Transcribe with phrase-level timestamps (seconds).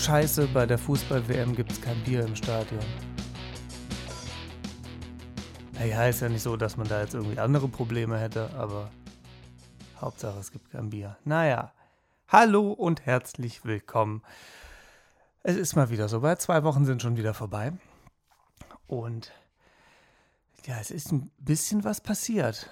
[0.00, 2.82] Scheiße, bei der Fußball-WM gibt es kein Bier im Stadion.
[5.74, 8.90] Naja, ist ja nicht so, dass man da jetzt irgendwie andere Probleme hätte, aber
[10.00, 11.18] Hauptsache es gibt kein Bier.
[11.26, 11.72] Naja,
[12.28, 14.22] hallo und herzlich willkommen.
[15.42, 16.40] Es ist mal wieder soweit.
[16.40, 17.72] Zwei Wochen sind schon wieder vorbei.
[18.86, 19.32] Und
[20.64, 22.70] ja, es ist ein bisschen was passiert.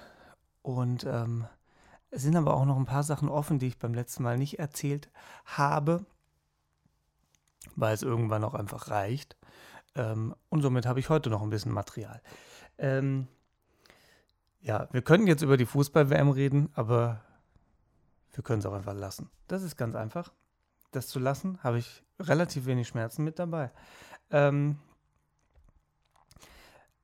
[0.63, 1.45] Und ähm,
[2.09, 4.57] es sind aber auch noch ein paar Sachen offen, die ich beim letzten Mal nicht
[4.57, 5.11] erzählt
[5.45, 6.07] habe
[7.75, 9.37] weil es irgendwann auch einfach reicht.
[9.95, 12.21] Ähm, und somit habe ich heute noch ein bisschen Material.
[12.77, 13.27] Ähm,
[14.61, 17.21] ja, wir könnten jetzt über die Fußball-WM reden, aber
[18.33, 19.29] wir können es auch einfach lassen.
[19.47, 20.31] Das ist ganz einfach.
[20.91, 23.71] Das zu lassen, habe ich relativ wenig Schmerzen mit dabei.
[24.31, 24.77] Ähm,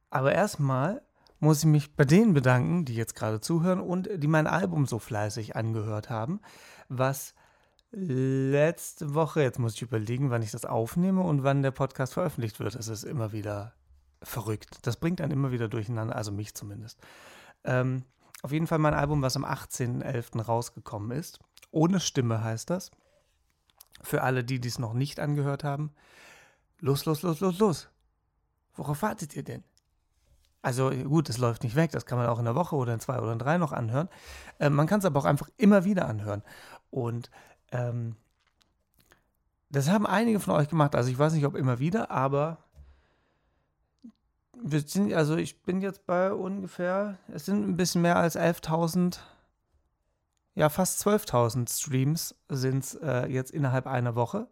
[0.10, 1.02] aber erstmal
[1.40, 5.00] muss ich mich bei denen bedanken, die jetzt gerade zuhören und die mein Album so
[5.00, 6.40] fleißig angehört haben,
[6.88, 7.36] was
[7.96, 12.60] letzte Woche, jetzt muss ich überlegen, wann ich das aufnehme und wann der Podcast veröffentlicht
[12.60, 12.76] wird.
[12.76, 13.74] Es ist immer wieder
[14.22, 14.80] verrückt.
[14.84, 17.00] Das bringt einen immer wieder durcheinander, also mich zumindest.
[17.64, 18.04] Ähm,
[18.42, 20.42] auf jeden Fall mein Album, was am 18.11.
[20.42, 21.40] rausgekommen ist.
[21.72, 22.92] Ohne Stimme heißt das.
[24.02, 25.92] Für alle, die dies noch nicht angehört haben.
[26.80, 27.90] Los, los, los, los, los.
[28.76, 29.64] Worauf wartet ihr denn?
[30.62, 33.00] Also gut, es läuft nicht weg, das kann man auch in einer Woche oder in
[33.00, 34.10] zwei oder in drei noch anhören.
[34.60, 36.42] Äh, man kann es aber auch einfach immer wieder anhören.
[36.90, 37.30] Und
[37.72, 38.16] ähm,
[39.70, 40.96] das haben einige von euch gemacht.
[40.96, 42.60] Also ich weiß nicht, ob immer wieder, aber
[44.62, 49.18] wir sind, also ich bin jetzt bei ungefähr, es sind ein bisschen mehr als 11.000,
[50.56, 54.48] ja fast 12.000 Streams sind es äh, jetzt innerhalb einer Woche.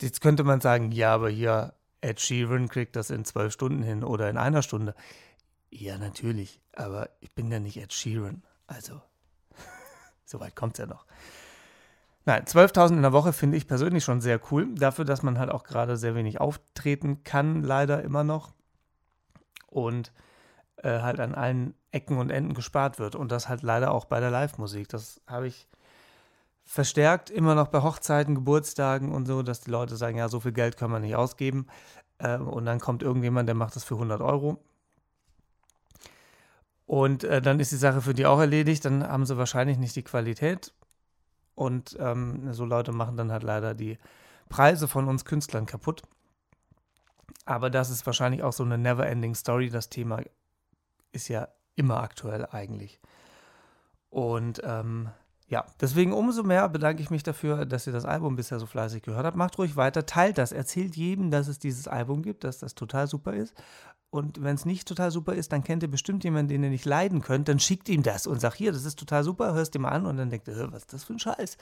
[0.00, 4.04] Jetzt könnte man sagen, ja, aber hier Ed Sheeran kriegt das in zwölf Stunden hin
[4.04, 4.94] oder in einer Stunde.
[5.70, 8.42] Ja, natürlich, aber ich bin ja nicht Ed Sheeran.
[8.66, 9.00] Also,
[10.24, 11.06] soweit kommt es ja noch.
[12.26, 14.74] Nein, 12.000 in der Woche finde ich persönlich schon sehr cool.
[14.74, 18.54] Dafür, dass man halt auch gerade sehr wenig auftreten kann, leider immer noch.
[19.68, 20.12] Und
[20.76, 23.14] äh, halt an allen Ecken und Enden gespart wird.
[23.14, 24.88] Und das halt leider auch bei der Live-Musik.
[24.88, 25.68] Das habe ich
[26.64, 30.52] verstärkt immer noch bei Hochzeiten, Geburtstagen und so, dass die Leute sagen, ja, so viel
[30.52, 31.66] Geld können wir nicht ausgeben.
[32.18, 34.58] Äh, und dann kommt irgendjemand, der macht das für 100 Euro.
[36.86, 38.84] Und äh, dann ist die Sache für die auch erledigt.
[38.86, 40.72] Dann haben sie wahrscheinlich nicht die Qualität
[41.54, 43.98] und ähm, so Leute machen dann halt leider die
[44.48, 46.02] Preise von uns Künstlern kaputt.
[47.44, 49.70] Aber das ist wahrscheinlich auch so eine never-ending Story.
[49.70, 50.22] Das Thema
[51.12, 53.00] ist ja immer aktuell eigentlich.
[54.10, 55.10] Und ähm,
[55.54, 59.04] ja, deswegen umso mehr bedanke ich mich dafür, dass ihr das Album bisher so fleißig
[59.04, 59.36] gehört habt.
[59.36, 63.06] Macht ruhig weiter, teilt das, erzählt jedem, dass es dieses Album gibt, dass das total
[63.06, 63.54] super ist.
[64.10, 66.86] Und wenn es nicht total super ist, dann kennt ihr bestimmt jemanden, den ihr nicht
[66.86, 67.46] leiden könnt.
[67.46, 70.06] Dann schickt ihm das und sagt, hier, das ist total super, hörst dir mal an.
[70.06, 71.56] Und dann denkt ihr, was ist das für ein Scheiß?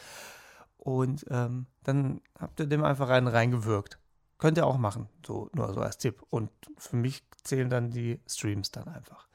[0.78, 3.98] Und ähm, dann habt ihr dem einfach rein reingewirkt.
[4.38, 6.22] Könnt ihr auch machen, so nur so als Tipp.
[6.30, 6.48] Und
[6.78, 9.28] für mich zählen dann die Streams dann einfach.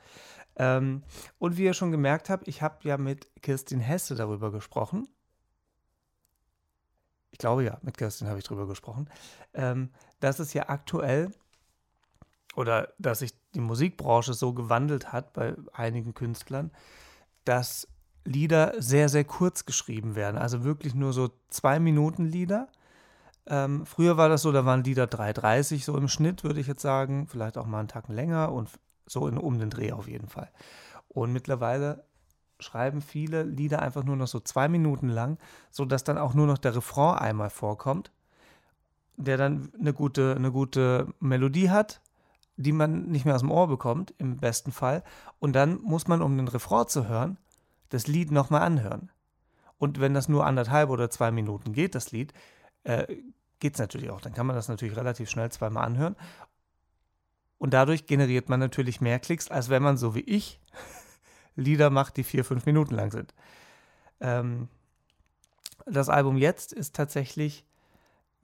[0.58, 1.04] Ähm,
[1.38, 5.08] und wie ihr schon gemerkt habt, ich habe ja mit Kirstin Hesse darüber gesprochen.
[7.32, 9.10] Ich glaube ja, mit Kirstin habe ich darüber gesprochen,
[9.54, 11.32] ähm, dass es ja aktuell
[12.56, 16.72] oder dass sich die Musikbranche so gewandelt hat bei einigen Künstlern,
[17.46, 17.88] dass
[18.26, 20.38] Lieder sehr, sehr kurz geschrieben werden.
[20.38, 22.68] Also wirklich nur so zwei Minuten Lieder.
[23.46, 26.82] Ähm, früher war das so, da waren Lieder 3,30 so im Schnitt, würde ich jetzt
[26.82, 27.28] sagen.
[27.28, 28.70] Vielleicht auch mal einen Tag länger und
[29.08, 30.50] so in, um den Dreh auf jeden Fall.
[31.08, 32.04] Und mittlerweile
[32.60, 35.38] schreiben viele Lieder einfach nur noch so zwei Minuten lang,
[35.72, 38.12] sodass dann auch nur noch der Refrain einmal vorkommt,
[39.16, 42.02] der dann eine gute, eine gute Melodie hat,
[42.56, 45.04] die man nicht mehr aus dem Ohr bekommt, im besten Fall.
[45.40, 47.38] Und dann muss man, um den Refrain zu hören,
[47.90, 49.12] das Lied nochmal anhören.
[49.78, 52.34] Und wenn das nur anderthalb oder zwei Minuten geht, das Lied,
[52.84, 53.06] äh,
[53.60, 54.22] geht es natürlich auch.
[54.22, 56.16] Dann kann man das natürlich relativ schnell zweimal anhören.
[57.58, 60.60] Und dadurch generiert man natürlich mehr Klicks, als wenn man so wie ich
[61.56, 63.34] Lieder macht, die vier, fünf Minuten lang sind.
[64.20, 64.68] Ähm,
[65.86, 67.66] das Album jetzt ist tatsächlich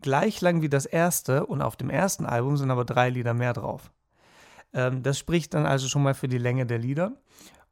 [0.02, 3.54] gleich lang wie das erste und auf dem ersten Album sind aber drei Lieder mehr
[3.54, 3.92] drauf.
[4.74, 7.14] Ähm, das spricht dann also schon mal für die Länge der Lieder.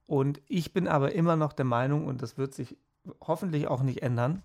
[0.07, 2.77] Und ich bin aber immer noch der Meinung, und das wird sich
[3.21, 4.43] hoffentlich auch nicht ändern,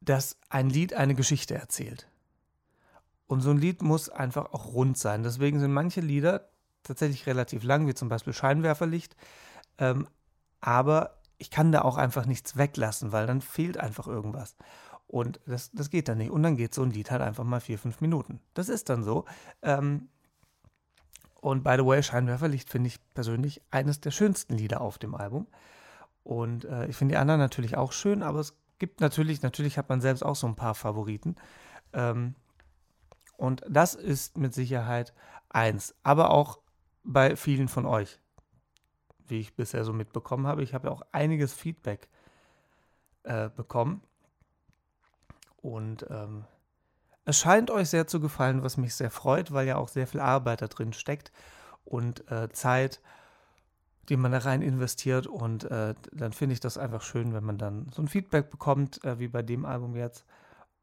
[0.00, 2.08] dass ein Lied eine Geschichte erzählt.
[3.28, 5.22] Und so ein Lied muss einfach auch rund sein.
[5.22, 6.48] Deswegen sind manche Lieder
[6.82, 9.14] tatsächlich relativ lang, wie zum Beispiel Scheinwerferlicht.
[9.76, 10.08] Ähm,
[10.60, 14.56] aber ich kann da auch einfach nichts weglassen, weil dann fehlt einfach irgendwas.
[15.06, 16.30] Und das, das geht dann nicht.
[16.30, 18.40] Und dann geht so ein Lied halt einfach mal vier, fünf Minuten.
[18.54, 19.26] Das ist dann so.
[19.62, 20.08] Ähm,
[21.40, 25.46] und by the way, Scheinwerferlicht finde ich persönlich eines der schönsten Lieder auf dem Album.
[26.24, 29.88] Und äh, ich finde die anderen natürlich auch schön, aber es gibt natürlich, natürlich hat
[29.88, 31.36] man selbst auch so ein paar Favoriten.
[31.92, 32.34] Ähm,
[33.38, 35.14] und das ist mit Sicherheit
[35.48, 35.94] eins.
[36.02, 36.58] Aber auch
[37.04, 38.18] bei vielen von euch,
[39.28, 40.64] wie ich bisher so mitbekommen habe.
[40.64, 42.08] Ich habe ja auch einiges Feedback
[43.22, 44.02] äh, bekommen.
[45.62, 46.44] Und ähm,
[47.24, 50.20] es scheint euch sehr zu gefallen, was mich sehr freut, weil ja auch sehr viel
[50.20, 51.30] Arbeit da drin steckt
[51.84, 53.00] und äh, Zeit,
[54.08, 55.28] die man da rein investiert.
[55.28, 59.04] Und äh, dann finde ich das einfach schön, wenn man dann so ein Feedback bekommt,
[59.04, 60.24] äh, wie bei dem Album jetzt.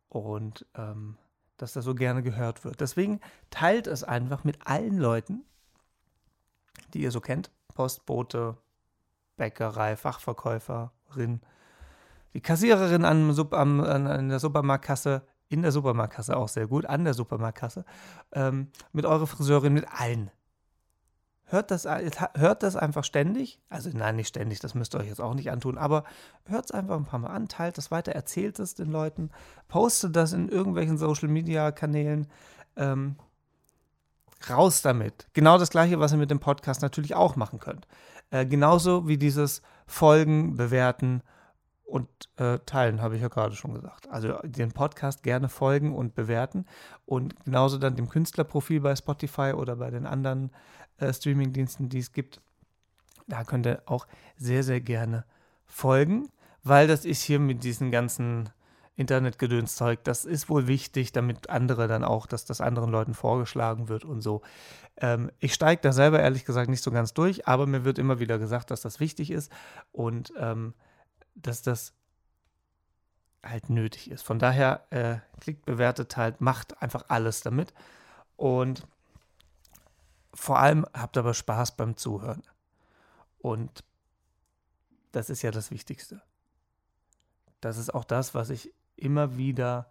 [0.07, 1.17] Und ähm,
[1.57, 2.81] dass das so gerne gehört wird.
[2.81, 3.19] Deswegen
[3.49, 5.43] teilt es einfach mit allen Leuten,
[6.93, 7.51] die ihr so kennt.
[7.73, 8.57] Postbote,
[9.37, 11.41] Bäckerei, Fachverkäuferin,
[12.33, 17.13] die Kassiererin an, an, an der Supermarktkasse, in der Supermarktkasse auch sehr gut, an der
[17.13, 17.85] Supermarktkasse,
[18.31, 20.31] ähm, mit eurer Friseurin, mit allen.
[21.47, 23.59] Hört das, hört das einfach ständig.
[23.69, 26.03] Also nein, nicht ständig, das müsst ihr euch jetzt auch nicht antun, aber
[26.45, 29.29] hört es einfach ein paar Mal an, teilt das weiter, erzählt es den Leuten,
[29.67, 32.27] postet das in irgendwelchen Social-Media-Kanälen.
[32.77, 33.15] Ähm,
[34.49, 35.27] raus damit.
[35.33, 37.87] Genau das gleiche, was ihr mit dem Podcast natürlich auch machen könnt.
[38.31, 41.21] Äh, genauso wie dieses Folgen, bewerten
[41.95, 44.09] und äh, teilen, habe ich ja gerade schon gesagt.
[44.09, 46.65] Also den Podcast gerne folgen und bewerten
[47.05, 50.51] und genauso dann dem Künstlerprofil bei Spotify oder bei den anderen
[50.97, 52.41] äh, Streamingdiensten, die es gibt.
[53.27, 55.23] Da könnt ihr auch sehr, sehr gerne
[55.65, 56.27] folgen,
[56.63, 58.49] weil das ist hier mit diesen ganzen
[58.97, 64.03] Internetgedönszeug, das ist wohl wichtig, damit andere dann auch, dass das anderen Leuten vorgeschlagen wird
[64.03, 64.41] und so.
[64.97, 68.19] Ähm, ich steige da selber ehrlich gesagt nicht so ganz durch, aber mir wird immer
[68.19, 69.49] wieder gesagt, dass das wichtig ist
[69.93, 70.73] und ähm,
[71.35, 71.93] dass das
[73.43, 74.23] halt nötig ist.
[74.23, 77.73] Von daher äh, klickt, bewertet halt, macht einfach alles damit
[78.35, 78.87] und
[80.33, 82.43] vor allem habt aber Spaß beim Zuhören.
[83.39, 83.83] Und
[85.11, 86.21] das ist ja das Wichtigste.
[87.61, 89.89] Das ist auch das, was ich immer wieder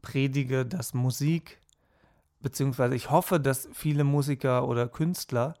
[0.00, 1.60] predige, dass Musik,
[2.40, 5.54] beziehungsweise ich hoffe, dass viele Musiker oder Künstler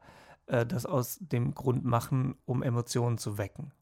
[0.46, 3.72] äh, das aus dem Grund machen, um Emotionen zu wecken.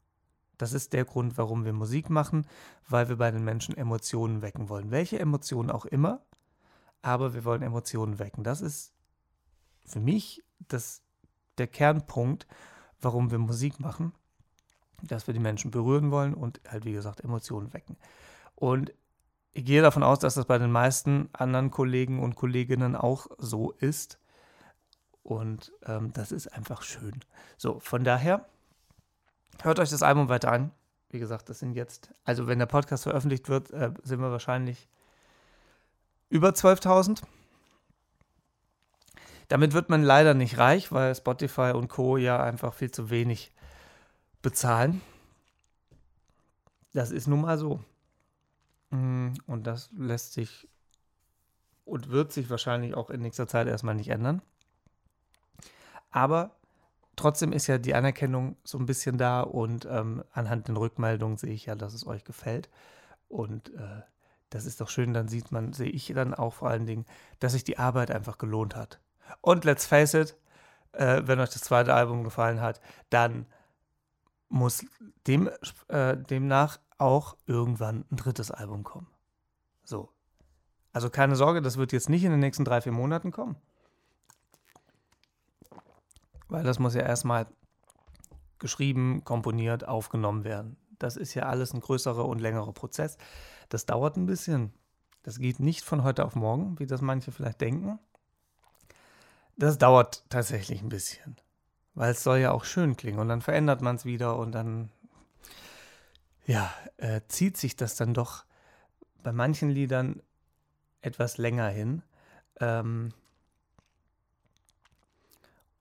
[0.59, 2.45] Das ist der Grund, warum wir Musik machen,
[2.87, 4.91] weil wir bei den Menschen Emotionen wecken wollen.
[4.91, 6.21] Welche Emotionen auch immer,
[7.01, 8.43] aber wir wollen Emotionen wecken.
[8.43, 8.93] Das ist
[9.85, 11.01] für mich das,
[11.57, 12.45] der Kernpunkt,
[12.99, 14.11] warum wir Musik machen,
[15.01, 17.95] dass wir die Menschen berühren wollen und halt, wie gesagt, Emotionen wecken.
[18.55, 18.93] Und
[19.53, 23.71] ich gehe davon aus, dass das bei den meisten anderen Kollegen und Kolleginnen auch so
[23.71, 24.19] ist.
[25.23, 27.21] Und ähm, das ist einfach schön.
[27.55, 28.45] So, von daher,
[29.63, 30.71] hört euch das Album weiter an.
[31.09, 34.87] Wie gesagt, das sind jetzt, also wenn der Podcast veröffentlicht wird, äh, sind wir wahrscheinlich
[36.29, 37.23] über 12.000.
[39.47, 42.17] Damit wird man leider nicht reich, weil Spotify und Co.
[42.17, 43.51] ja einfach viel zu wenig
[44.43, 45.01] bezahlen.
[46.93, 47.83] Das ist nun mal so.
[48.91, 50.67] Mm, und das lässt sich
[51.85, 54.43] und wird sich wahrscheinlich auch in nächster Zeit erstmal nicht ändern.
[56.11, 56.51] Aber
[57.19, 61.53] trotzdem ist ja die Anerkennung so ein bisschen da und ähm, anhand den Rückmeldungen sehe
[61.53, 62.69] ich ja, dass es euch gefällt.
[63.27, 64.01] Und äh,
[64.49, 67.05] das ist doch schön, dann sieht man, sehe ich dann auch vor allen Dingen,
[67.39, 68.99] dass sich die Arbeit einfach gelohnt hat.
[69.41, 70.37] Und let's face it,
[70.93, 73.45] äh, wenn euch das zweite Album gefallen hat, dann
[74.47, 74.85] muss
[75.27, 75.49] dem,
[75.89, 79.07] äh, demnach auch irgendwann ein drittes Album kommen.
[79.83, 80.09] So.
[80.91, 83.57] Also keine Sorge, das wird jetzt nicht in den nächsten drei, vier Monaten kommen.
[86.49, 87.47] Weil das muss ja erstmal
[88.57, 90.77] geschrieben, komponiert, aufgenommen werden.
[90.97, 93.17] Das ist ja alles ein größerer und längerer Prozess.
[93.69, 94.73] Das dauert ein bisschen.
[95.23, 97.99] Das geht nicht von heute auf morgen, wie das manche vielleicht denken.
[99.55, 101.37] Das dauert tatsächlich ein bisschen.
[101.93, 104.89] Weil es soll ja auch schön klingen und dann verändert man es wieder und dann
[106.45, 108.43] ja, äh, zieht sich das dann doch
[109.21, 110.21] bei manchen Liedern
[111.01, 112.01] etwas länger hin.
[112.59, 113.13] Ähm,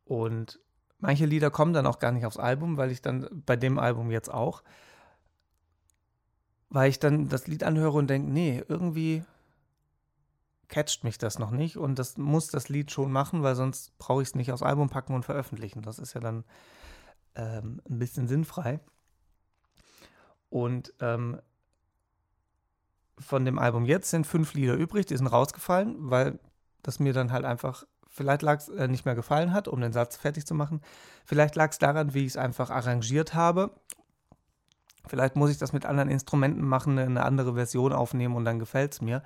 [0.09, 0.59] und
[0.99, 4.11] manche Lieder kommen dann auch gar nicht aufs Album, weil ich dann bei dem Album
[4.11, 4.63] jetzt auch,
[6.71, 9.23] weil ich dann das Lied anhöre und denke, nee, irgendwie
[10.69, 14.23] catcht mich das noch nicht und das muss das Lied schon machen, weil sonst brauche
[14.23, 15.83] ich es nicht aufs Album packen und veröffentlichen.
[15.83, 16.45] Das ist ja dann
[17.35, 18.81] ähm, ein bisschen sinnfrei.
[20.51, 21.41] Und ähm,
[23.19, 26.39] von dem Album jetzt sind fünf Lieder übrig, die sind rausgefallen, weil
[26.83, 29.93] das mir dann halt einfach, vielleicht lag es äh, nicht mehr gefallen hat, um den
[29.93, 30.81] Satz fertig zu machen.
[31.25, 33.71] Vielleicht lag es daran, wie ich es einfach arrangiert habe.
[35.07, 38.93] Vielleicht muss ich das mit anderen Instrumenten machen, eine andere Version aufnehmen und dann gefällt
[38.93, 39.23] es mir.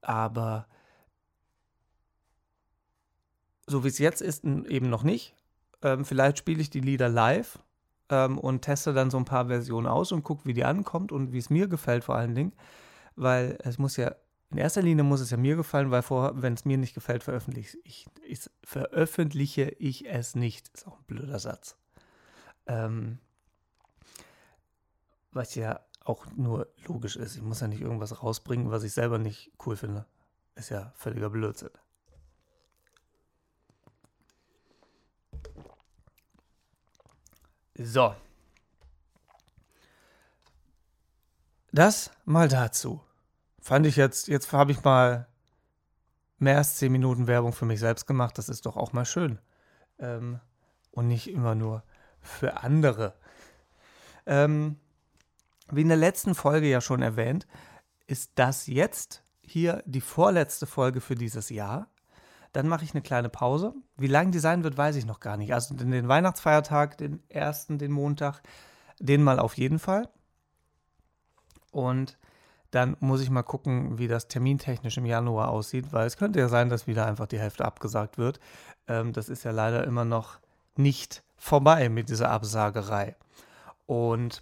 [0.00, 0.66] Aber
[3.66, 5.34] so wie es jetzt ist, eben noch nicht.
[5.82, 7.58] Ähm, vielleicht spiele ich die Lieder live
[8.08, 11.32] ähm, und teste dann so ein paar Versionen aus und gucke, wie die ankommt und
[11.32, 12.52] wie es mir gefällt vor allen Dingen.
[13.16, 14.14] Weil es muss ja,
[14.52, 17.22] in erster Linie muss es ja mir gefallen, weil vorher, wenn es mir nicht gefällt,
[17.22, 20.68] veröffentliche ich, ich, veröffentliche ich es nicht.
[20.74, 21.76] Ist auch ein blöder Satz.
[22.66, 23.18] Ähm,
[25.30, 27.36] was ja auch nur logisch ist.
[27.36, 30.04] Ich muss ja nicht irgendwas rausbringen, was ich selber nicht cool finde.
[30.54, 31.70] Ist ja völliger Blödsinn.
[37.78, 38.14] So.
[41.72, 43.00] Das mal dazu.
[43.62, 45.28] Fand ich jetzt, jetzt habe ich mal
[46.38, 48.36] mehr als 10 Minuten Werbung für mich selbst gemacht.
[48.36, 49.38] Das ist doch auch mal schön.
[50.00, 50.40] Ähm,
[50.90, 51.84] und nicht immer nur
[52.20, 53.14] für andere.
[54.26, 54.80] Ähm,
[55.70, 57.46] wie in der letzten Folge ja schon erwähnt,
[58.08, 61.86] ist das jetzt hier die vorletzte Folge für dieses Jahr.
[62.52, 63.74] Dann mache ich eine kleine Pause.
[63.96, 65.54] Wie lang die sein wird, weiß ich noch gar nicht.
[65.54, 68.42] Also den Weihnachtsfeiertag, den ersten, den Montag,
[68.98, 70.08] den mal auf jeden Fall.
[71.70, 72.18] Und
[72.72, 76.48] dann muss ich mal gucken, wie das termintechnisch im Januar aussieht, weil es könnte ja
[76.48, 78.40] sein, dass wieder einfach die Hälfte abgesagt wird.
[78.88, 80.40] Ähm, das ist ja leider immer noch
[80.74, 83.14] nicht vorbei mit dieser Absagerei.
[83.84, 84.40] Und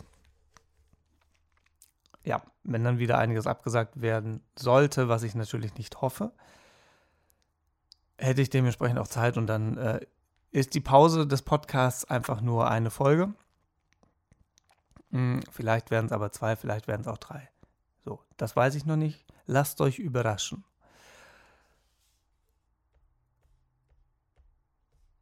[2.24, 6.30] ja, wenn dann wieder einiges abgesagt werden sollte, was ich natürlich nicht hoffe,
[8.16, 10.00] hätte ich dementsprechend auch Zeit und dann äh,
[10.52, 13.34] ist die Pause des Podcasts einfach nur eine Folge.
[15.10, 17.48] Hm, vielleicht werden es aber zwei, vielleicht werden es auch drei.
[18.04, 19.24] So, das weiß ich noch nicht.
[19.46, 20.64] Lasst euch überraschen.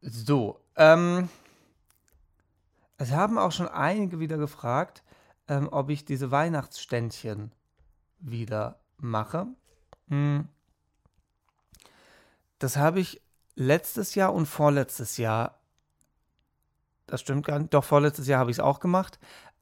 [0.01, 1.29] So, ähm,
[2.97, 5.03] es haben auch schon einige wieder gefragt,
[5.47, 7.51] ähm, ob ich diese Weihnachtsständchen
[8.19, 9.47] wieder mache.
[10.09, 10.47] Hm.
[12.59, 13.21] Das habe ich
[13.55, 15.59] letztes Jahr und vorletztes Jahr,
[17.07, 19.19] das stimmt gar nicht, doch vorletztes Jahr habe ich es auch gemacht,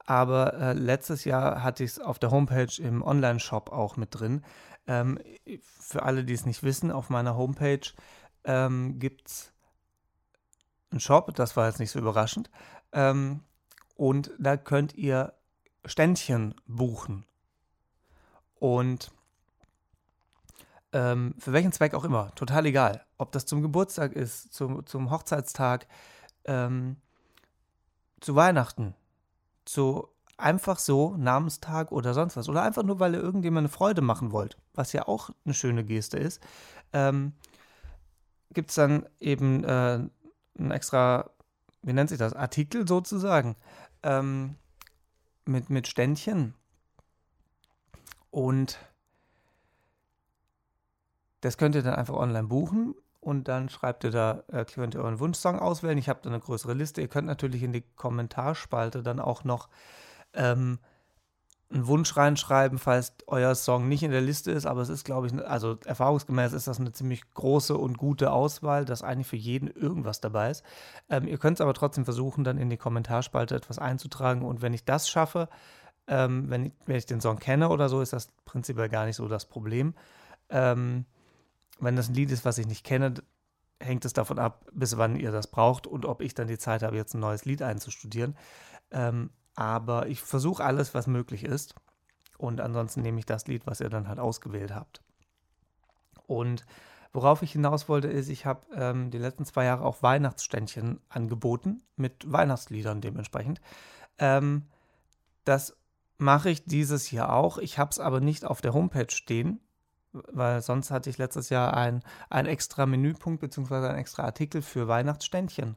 [0.08, 4.42] aber äh, letztes Jahr hatte ich es auf der Homepage im Online-Shop auch mit drin.
[4.86, 5.18] Ähm,
[5.78, 7.86] für alle, die es nicht wissen, auf meiner Homepage
[8.44, 9.52] ähm, gibt es
[10.90, 12.48] einen Shop, das war jetzt nicht so überraschend.
[12.92, 13.40] Ähm,
[13.96, 15.34] und da könnt ihr
[15.84, 17.26] Ständchen buchen.
[18.54, 19.12] Und
[20.94, 23.04] ähm, für welchen Zweck auch immer, total egal.
[23.18, 25.86] Ob das zum Geburtstag ist, zum, zum Hochzeitstag,
[26.46, 26.96] ähm,
[28.20, 28.94] zu Weihnachten,
[29.68, 30.08] zu
[30.38, 32.48] einfach so Namenstag oder sonst was.
[32.48, 35.84] Oder einfach nur, weil ihr irgendjemand eine Freude machen wollt, was ja auch eine schöne
[35.84, 36.40] Geste ist,
[36.92, 37.32] ähm,
[38.52, 40.00] gibt es dann eben äh,
[40.58, 41.30] ein extra,
[41.82, 43.56] wie nennt sich das, Artikel sozusagen,
[44.02, 44.56] ähm,
[45.44, 46.54] mit, mit Ständchen.
[48.30, 48.78] Und
[51.40, 55.02] das könnt ihr dann einfach online buchen und dann schreibt ihr da, äh, könnt ihr
[55.02, 55.98] euren Wunschsong auswählen.
[55.98, 57.00] Ich habe da eine größere Liste.
[57.00, 59.68] Ihr könnt natürlich in die Kommentarspalte dann auch noch
[60.34, 60.78] ähm,
[61.70, 65.26] einen Wunsch reinschreiben, falls euer Song nicht in der Liste ist, aber es ist, glaube
[65.26, 69.68] ich, also erfahrungsgemäß ist das eine ziemlich große und gute Auswahl, dass eigentlich für jeden
[69.68, 70.64] irgendwas dabei ist.
[71.10, 74.72] Ähm, ihr könnt es aber trotzdem versuchen, dann in die Kommentarspalte etwas einzutragen und wenn
[74.72, 75.48] ich das schaffe,
[76.06, 79.16] ähm, wenn, ich, wenn ich den Song kenne oder so, ist das prinzipiell gar nicht
[79.16, 79.94] so das Problem.
[80.48, 81.04] Ähm,
[81.78, 83.14] wenn das ein Lied ist, was ich nicht kenne,
[83.80, 86.82] hängt es davon ab, bis wann ihr das braucht und ob ich dann die Zeit
[86.82, 88.36] habe, jetzt ein neues Lied einzustudieren.
[88.90, 91.74] Ähm, aber ich versuche alles, was möglich ist.
[92.38, 95.02] Und ansonsten nehme ich das Lied, was ihr dann halt ausgewählt habt.
[96.26, 96.64] Und
[97.12, 101.82] worauf ich hinaus wollte, ist, ich habe ähm, die letzten zwei Jahre auch Weihnachtsständchen angeboten,
[101.96, 103.60] mit Weihnachtsliedern dementsprechend.
[104.18, 104.66] Ähm,
[105.44, 105.76] das
[106.18, 107.58] mache ich dieses Jahr auch.
[107.58, 109.60] Ich habe es aber nicht auf der Homepage stehen,
[110.12, 113.88] weil sonst hatte ich letztes Jahr ein, ein extra Menüpunkt bzw.
[113.88, 115.76] ein extra Artikel für Weihnachtsständchen.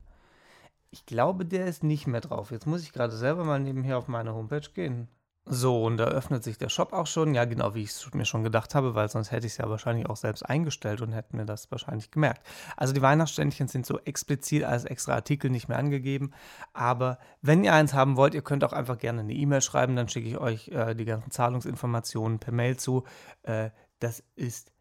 [0.90, 2.52] Ich glaube, der ist nicht mehr drauf.
[2.52, 5.08] Jetzt muss ich gerade selber mal nebenher auf meine Homepage gehen.
[5.46, 7.34] So, und da öffnet sich der Shop auch schon.
[7.34, 9.70] Ja, genau, wie ich es mir schon gedacht habe, weil sonst hätte ich es ja
[9.70, 12.46] wahrscheinlich auch selbst eingestellt und hätte mir das wahrscheinlich gemerkt.
[12.78, 16.32] Also die Weihnachtsständchen sind so explizit als extra Artikel nicht mehr angegeben.
[16.74, 20.10] Aber wenn ihr eins haben wollt, ihr könnt auch einfach gerne eine E-Mail schreiben, dann
[20.10, 23.04] schicke ich euch äh, die ganzen Zahlungsinformationen per Mail zu.
[23.42, 23.72] Äh,
[24.02, 24.72] das ist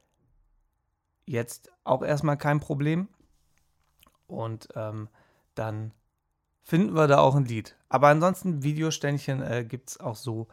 [1.27, 3.09] jetzt auch erstmal kein Problem.
[4.27, 5.09] Und ähm,
[5.55, 5.93] dann
[6.63, 7.77] finden wir da auch ein Lied.
[7.89, 10.49] Aber ansonsten, Videoständchen äh, gibt es auch so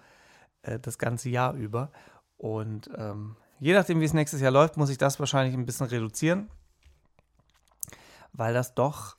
[0.63, 1.91] äh, das ganze Jahr über.
[2.37, 5.87] Und ähm, je nachdem, wie es nächstes Jahr läuft, muss ich das wahrscheinlich ein bisschen
[5.87, 6.49] reduzieren,
[8.33, 9.17] weil das doch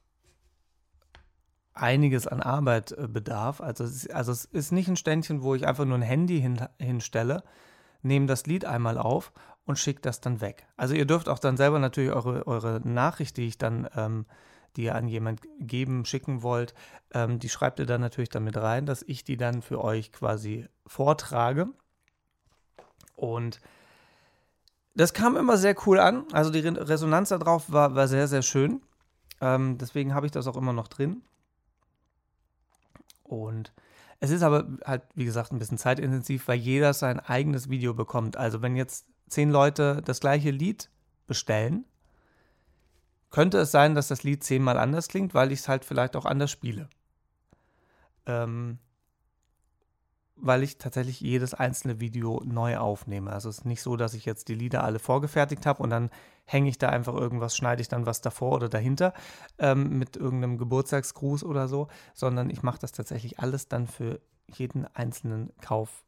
[1.74, 3.60] einiges an Arbeit äh, bedarf.
[3.60, 6.40] Also es, ist, also es ist nicht ein Ständchen, wo ich einfach nur ein Handy
[6.40, 7.44] hin, hinstelle,
[8.02, 9.32] nehme das Lied einmal auf
[9.64, 10.66] und schicke das dann weg.
[10.76, 14.26] Also ihr dürft auch dann selber natürlich eure, eure Nachricht, die ich dann ähm,
[14.76, 16.72] die ihr an jemand geben, schicken wollt,
[17.12, 20.68] ähm, die schreibt ihr dann natürlich damit rein, dass ich die dann für euch quasi
[20.86, 21.68] vortrage.
[23.16, 23.60] Und
[24.94, 26.24] das kam immer sehr cool an.
[26.32, 28.80] Also die Resonanz darauf war, war sehr, sehr schön.
[29.40, 31.22] Ähm, deswegen habe ich das auch immer noch drin.
[33.24, 33.72] Und
[34.20, 38.36] es ist aber halt, wie gesagt, ein bisschen zeitintensiv, weil jeder sein eigenes Video bekommt.
[38.36, 40.90] Also wenn jetzt zehn Leute das gleiche Lied
[41.26, 41.84] bestellen,
[43.30, 46.24] könnte es sein, dass das Lied zehnmal anders klingt, weil ich es halt vielleicht auch
[46.24, 46.88] anders spiele.
[48.26, 48.78] Ähm,
[50.40, 53.32] weil ich tatsächlich jedes einzelne Video neu aufnehme.
[53.32, 56.10] Also es ist nicht so, dass ich jetzt die Lieder alle vorgefertigt habe und dann
[56.44, 59.12] hänge ich da einfach irgendwas, schneide ich dann was davor oder dahinter
[59.58, 64.86] ähm, mit irgendeinem Geburtstagsgruß oder so, sondern ich mache das tatsächlich alles dann für jeden
[64.94, 66.04] einzelnen Kauf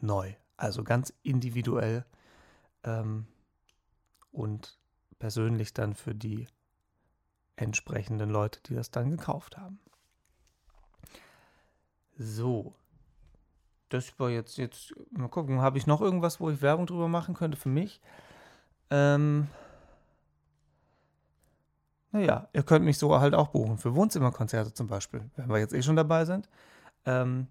[0.00, 0.34] neu.
[0.56, 2.04] Also ganz individuell
[2.84, 3.26] ähm,
[4.30, 4.78] und
[5.18, 6.46] persönlich dann für die
[7.56, 9.80] entsprechenden Leute, die das dann gekauft haben.
[12.16, 12.74] So,
[13.92, 17.34] das war jetzt, jetzt, mal gucken, habe ich noch irgendwas, wo ich Werbung drüber machen
[17.34, 18.00] könnte für mich?
[18.90, 19.48] Ähm,
[22.12, 25.72] naja, ihr könnt mich so halt auch buchen, für Wohnzimmerkonzerte zum Beispiel, wenn wir jetzt
[25.74, 26.48] eh schon dabei sind.
[27.06, 27.48] Ähm,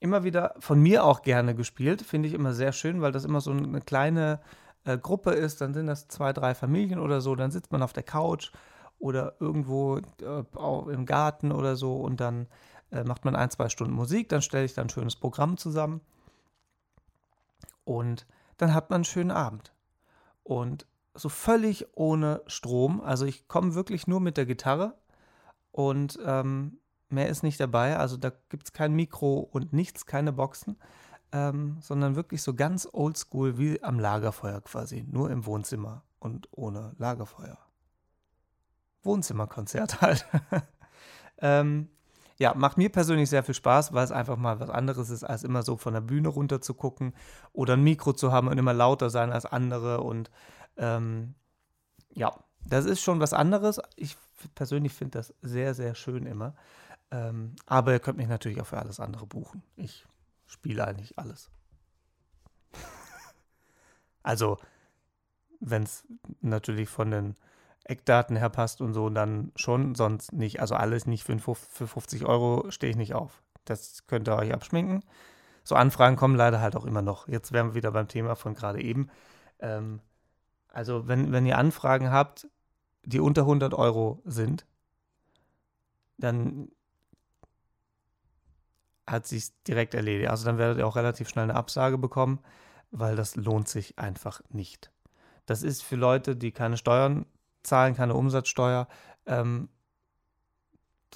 [0.00, 3.40] immer wieder von mir auch gerne gespielt, finde ich immer sehr schön, weil das immer
[3.40, 4.40] so eine kleine
[4.84, 7.92] äh, Gruppe ist, dann sind das zwei, drei Familien oder so, dann sitzt man auf
[7.92, 8.52] der Couch
[8.98, 12.46] oder irgendwo äh, im Garten oder so und dann
[12.90, 16.00] äh, macht man ein, zwei Stunden Musik, dann stelle ich dann ein schönes Programm zusammen
[17.84, 19.72] und dann hat man einen schönen Abend.
[20.42, 24.94] Und so völlig ohne Strom, also ich komme wirklich nur mit der Gitarre
[25.72, 26.78] und ähm,
[27.08, 30.76] mehr ist nicht dabei, also da gibt es kein Mikro und nichts, keine Boxen,
[31.32, 36.94] ähm, sondern wirklich so ganz oldschool wie am Lagerfeuer quasi, nur im Wohnzimmer und ohne
[36.98, 37.58] Lagerfeuer.
[39.02, 40.26] Wohnzimmerkonzert halt.
[41.38, 41.88] ähm,
[42.40, 45.44] ja, macht mir persönlich sehr viel Spaß, weil es einfach mal was anderes ist, als
[45.44, 47.12] immer so von der Bühne runter zu gucken
[47.52, 50.00] oder ein Mikro zu haben und immer lauter sein als andere.
[50.00, 50.30] Und
[50.78, 51.34] ähm,
[52.14, 52.32] ja,
[52.64, 53.78] das ist schon was anderes.
[53.94, 54.16] Ich
[54.54, 56.54] persönlich finde das sehr, sehr schön immer.
[57.10, 59.62] Ähm, aber ihr könnt mich natürlich auch für alles andere buchen.
[59.76, 60.06] Ich
[60.46, 61.50] spiele eigentlich alles.
[64.22, 64.56] also,
[65.60, 66.06] wenn es
[66.40, 67.36] natürlich von den
[67.84, 70.60] Eckdaten her passt und so, dann schon, sonst nicht.
[70.60, 73.42] Also alles nicht für, für 50 Euro stehe ich nicht auf.
[73.64, 75.02] Das könnt ihr euch abschminken.
[75.64, 77.28] So Anfragen kommen leider halt auch immer noch.
[77.28, 79.08] Jetzt wären wir wieder beim Thema von gerade eben.
[79.60, 80.00] Ähm,
[80.68, 82.48] also wenn, wenn ihr Anfragen habt,
[83.04, 84.66] die unter 100 Euro sind,
[86.18, 86.70] dann
[89.06, 90.30] hat sich direkt erledigt.
[90.30, 92.40] Also dann werdet ihr auch relativ schnell eine Absage bekommen,
[92.90, 94.92] weil das lohnt sich einfach nicht.
[95.46, 97.26] Das ist für Leute, die keine Steuern
[97.62, 98.88] zahlen keine Umsatzsteuer.
[99.26, 99.68] Ähm,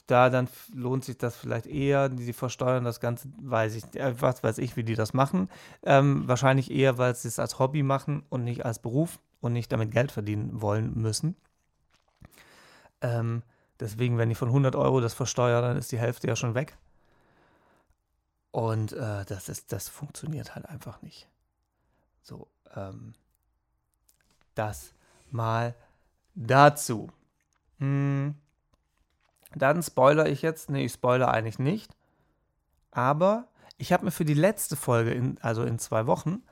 [0.07, 4.43] da dann lohnt sich das vielleicht eher, die versteuern das Ganze, weiß ich, äh, was
[4.43, 5.49] weiß ich, wie die das machen.
[5.83, 9.73] Ähm, wahrscheinlich eher, weil sie es als Hobby machen und nicht als Beruf und nicht
[9.73, 11.37] damit Geld verdienen wollen müssen.
[13.01, 13.43] Ähm,
[13.81, 16.77] deswegen, wenn die von 100 Euro das versteuern, dann ist die Hälfte ja schon weg.
[18.51, 21.29] Und äh, das, ist, das funktioniert halt einfach nicht.
[22.23, 23.15] So, ähm,
[24.55, 24.93] das
[25.31, 25.75] mal
[26.35, 27.11] dazu.
[27.79, 28.35] Hm,
[29.55, 30.71] dann spoiler ich jetzt.
[30.71, 31.97] Nee, ich spoiler eigentlich nicht.
[32.91, 36.43] Aber ich habe mir für die letzte Folge, in, also in zwei Wochen,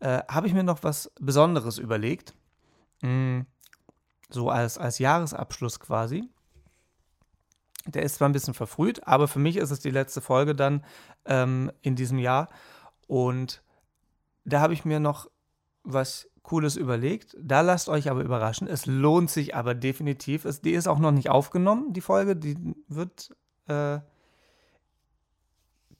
[0.00, 2.34] äh, habe ich mir noch was Besonderes überlegt.
[3.02, 3.46] Hm,
[4.28, 6.28] so als, als Jahresabschluss quasi.
[7.86, 10.84] Der ist zwar ein bisschen verfrüht, aber für mich ist es die letzte Folge dann
[11.24, 12.48] ähm, in diesem Jahr.
[13.06, 13.62] Und
[14.44, 15.30] da habe ich mir noch
[15.84, 17.36] was Cooles überlegt.
[17.40, 18.68] Da lasst euch aber überraschen.
[18.68, 20.44] Es lohnt sich aber definitiv.
[20.44, 22.36] Es, die ist auch noch nicht aufgenommen, die Folge.
[22.36, 22.56] Die
[22.86, 23.34] wird
[23.66, 23.98] äh,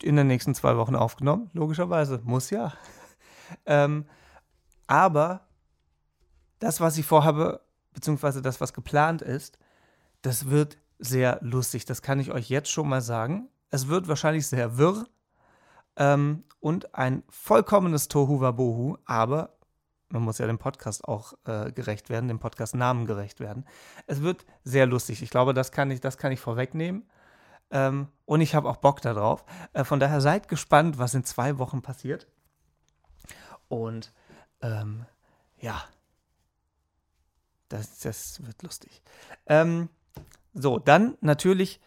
[0.02, 1.50] in den nächsten zwei Wochen aufgenommen.
[1.52, 2.20] Logischerweise.
[2.22, 2.72] Muss ja.
[3.66, 4.06] ähm,
[4.87, 5.48] aber
[6.61, 7.61] das, was ich vorhabe,
[7.92, 9.59] beziehungsweise das, was geplant ist,
[10.22, 11.87] das wird sehr lustig.
[11.87, 13.48] Das kann ich euch jetzt schon mal sagen.
[13.70, 15.09] Es wird wahrscheinlich sehr wirr
[15.96, 19.56] ähm, und ein vollkommenes Tohu Wabohu, aber
[20.16, 23.66] man muss ja dem Podcast auch äh, gerecht werden, dem Podcast-Namen gerecht werden.
[24.07, 25.22] Es wird sehr lustig.
[25.22, 27.05] Ich glaube, das kann ich, das kann ich vorwegnehmen.
[27.70, 29.44] Ähm, und ich habe auch Bock darauf.
[29.72, 32.26] Äh, von daher seid gespannt, was in zwei Wochen passiert.
[33.68, 34.12] Und
[34.62, 35.05] ähm,
[35.59, 35.85] ja,
[37.68, 39.02] das, das wird lustig.
[39.46, 39.88] Ähm,
[40.55, 41.81] so, dann natürlich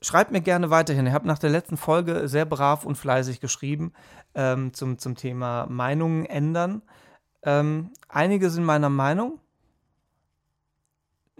[0.00, 1.06] schreibt mir gerne weiterhin.
[1.06, 3.92] Ihr habt nach der letzten Folge sehr brav und fleißig geschrieben
[4.34, 6.82] ähm, zum, zum Thema Meinungen ändern.
[7.46, 9.40] Ähm, einige sind meiner Meinung,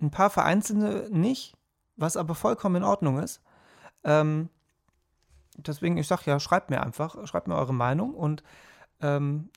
[0.01, 1.55] ein paar vereinzelte nicht.
[1.97, 3.41] was aber vollkommen in Ordnung ist.
[4.05, 4.51] Ähm,
[5.57, 8.43] deswegen, ich sage ja, schreibt mir einfach, schreibt mir eure Meinung und
[9.01, 9.51] ähm,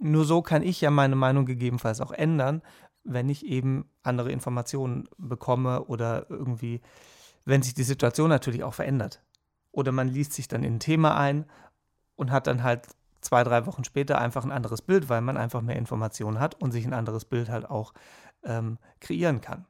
[0.00, 2.62] nur so kann ich ja meine Meinung gegebenenfalls auch ändern,
[3.04, 6.80] wenn ich eben andere Informationen bekomme oder irgendwie,
[7.44, 9.22] wenn sich die Situation natürlich auch verändert.
[9.70, 11.46] Oder man liest sich dann in ein Thema ein
[12.16, 12.88] und hat dann halt
[13.24, 16.72] zwei, drei Wochen später einfach ein anderes Bild, weil man einfach mehr Informationen hat und
[16.72, 17.94] sich ein anderes Bild halt auch
[18.44, 19.66] ähm, kreieren kann.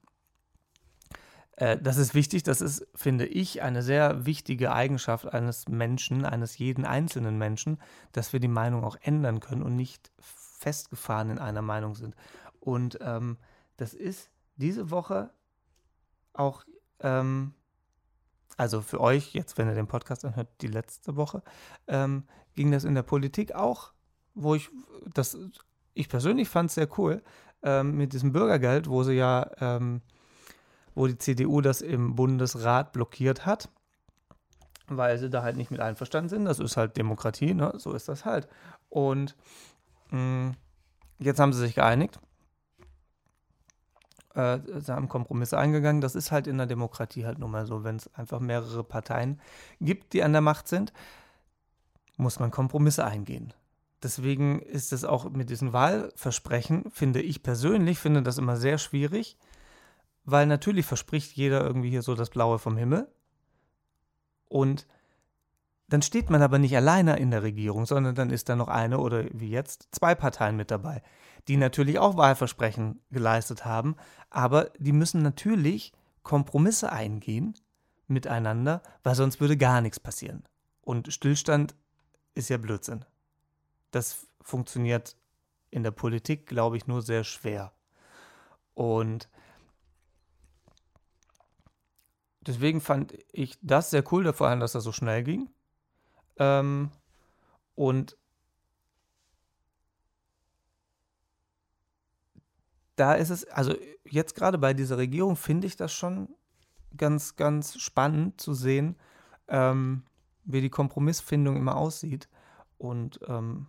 [1.57, 6.59] Äh, das ist wichtig, das ist, finde ich, eine sehr wichtige Eigenschaft eines Menschen, eines
[6.59, 7.79] jeden einzelnen Menschen,
[8.13, 12.17] dass wir die Meinung auch ändern können und nicht festgefahren in einer Meinung sind.
[12.61, 13.39] Und ähm,
[13.77, 15.31] das ist diese Woche
[16.33, 16.65] auch,
[17.01, 17.55] ähm,
[18.57, 21.43] also für euch, jetzt wenn ihr den Podcast anhört, die letzte Woche,
[21.87, 23.93] ähm, ging das in der Politik auch,
[24.35, 24.71] wo ich,
[25.13, 25.37] das,
[25.95, 27.23] ich persönlich fand es sehr cool,
[27.63, 30.03] ähm, mit diesem Bürgergeld, wo sie ja ähm,
[30.95, 33.69] wo die CDU das im Bundesrat blockiert hat,
[34.87, 36.45] weil sie da halt nicht mit einverstanden sind.
[36.45, 37.73] Das ist halt Demokratie, ne?
[37.77, 38.49] so ist das halt.
[38.89, 39.35] Und
[40.11, 40.57] mh, mm,
[41.19, 42.21] jetzt haben sie sich geeinigt.
[44.35, 46.01] Äh, sie haben Kompromisse eingegangen.
[46.01, 47.83] Das ist halt in der Demokratie halt nun mal so.
[47.83, 49.41] Wenn es einfach mehrere Parteien
[49.81, 50.93] gibt, die an der Macht sind,
[52.17, 53.53] muss man Kompromisse eingehen.
[54.03, 59.39] Deswegen ist es auch mit diesen Wahlversprechen, finde ich persönlich, finde das immer sehr schwierig,
[60.25, 63.09] weil natürlich verspricht jeder irgendwie hier so das Blaue vom Himmel.
[64.49, 64.87] Und
[65.89, 68.99] dann steht man aber nicht alleine in der Regierung, sondern dann ist da noch eine
[68.99, 71.03] oder wie jetzt zwei Parteien mit dabei,
[71.49, 73.97] die natürlich auch Wahlversprechen geleistet haben,
[74.31, 77.55] aber die müssen natürlich Kompromisse eingehen
[78.07, 80.45] miteinander, weil sonst würde gar nichts passieren.
[80.83, 81.75] Und Stillstand
[82.35, 83.05] ist ja Blödsinn.
[83.91, 85.17] Das funktioniert
[85.71, 87.73] in der Politik, glaube ich, nur sehr schwer.
[88.75, 89.29] Und
[92.41, 95.51] deswegen fand ich das sehr cool, vor allem, dass das so schnell ging.
[96.37, 96.91] Ähm,
[97.75, 98.17] und
[102.97, 106.29] da ist es, also jetzt gerade bei dieser Regierung finde ich das schon
[106.97, 108.97] ganz, ganz spannend zu sehen,
[109.49, 110.05] ähm,
[110.45, 112.29] wie die Kompromissfindung immer aussieht.
[112.79, 113.67] Und ähm,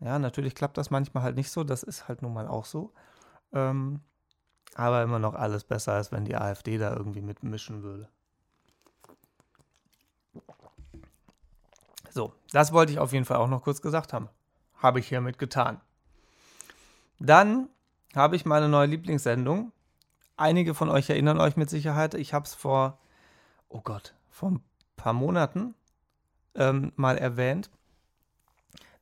[0.00, 2.92] ja, natürlich klappt das manchmal halt nicht so, das ist halt nun mal auch so.
[3.52, 4.00] Ähm,
[4.74, 8.08] aber immer noch alles besser, als wenn die AfD da irgendwie mitmischen würde.
[12.10, 14.28] So, das wollte ich auf jeden Fall auch noch kurz gesagt haben.
[14.76, 15.80] Habe ich hiermit getan.
[17.18, 17.68] Dann
[18.14, 19.72] habe ich meine neue Lieblingssendung.
[20.36, 22.14] Einige von euch erinnern euch mit Sicherheit.
[22.14, 22.98] Ich habe es vor,
[23.68, 24.62] oh Gott, vor ein
[24.98, 25.74] paar Monaten
[26.54, 27.70] ähm, mal erwähnt,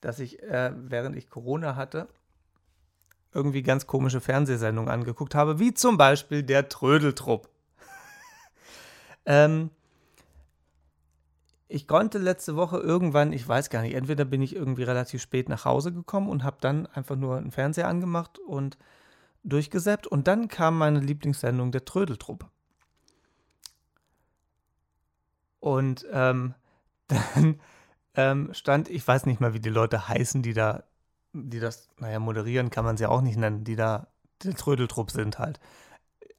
[0.01, 2.07] dass ich, äh, während ich Corona hatte,
[3.33, 7.49] irgendwie ganz komische Fernsehsendungen angeguckt habe, wie zum Beispiel der Trödeltrupp.
[9.27, 9.71] ähm,
[11.69, 15.49] ich konnte letzte Woche irgendwann, ich weiß gar nicht, entweder bin ich irgendwie relativ spät
[15.49, 18.79] nach Hause gekommen und habe dann einfach nur einen Fernseher angemacht und
[19.43, 22.49] durchgesäppt und dann kam meine Lieblingssendung der Trödeltrupp.
[25.67, 26.55] Und ähm,
[27.09, 27.59] dann
[28.15, 30.85] ähm, stand, ich weiß nicht mal, wie die Leute heißen, die da
[31.33, 34.07] die das, naja, moderieren kann man sie auch nicht nennen, die da
[34.45, 35.59] der Trödeltrupp sind halt.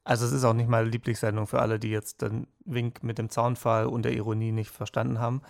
[0.06, 3.30] Also es ist auch nicht mal Lieblingssendung für alle, die jetzt den Wink mit dem
[3.30, 5.42] Zaunfall und der Ironie nicht verstanden haben.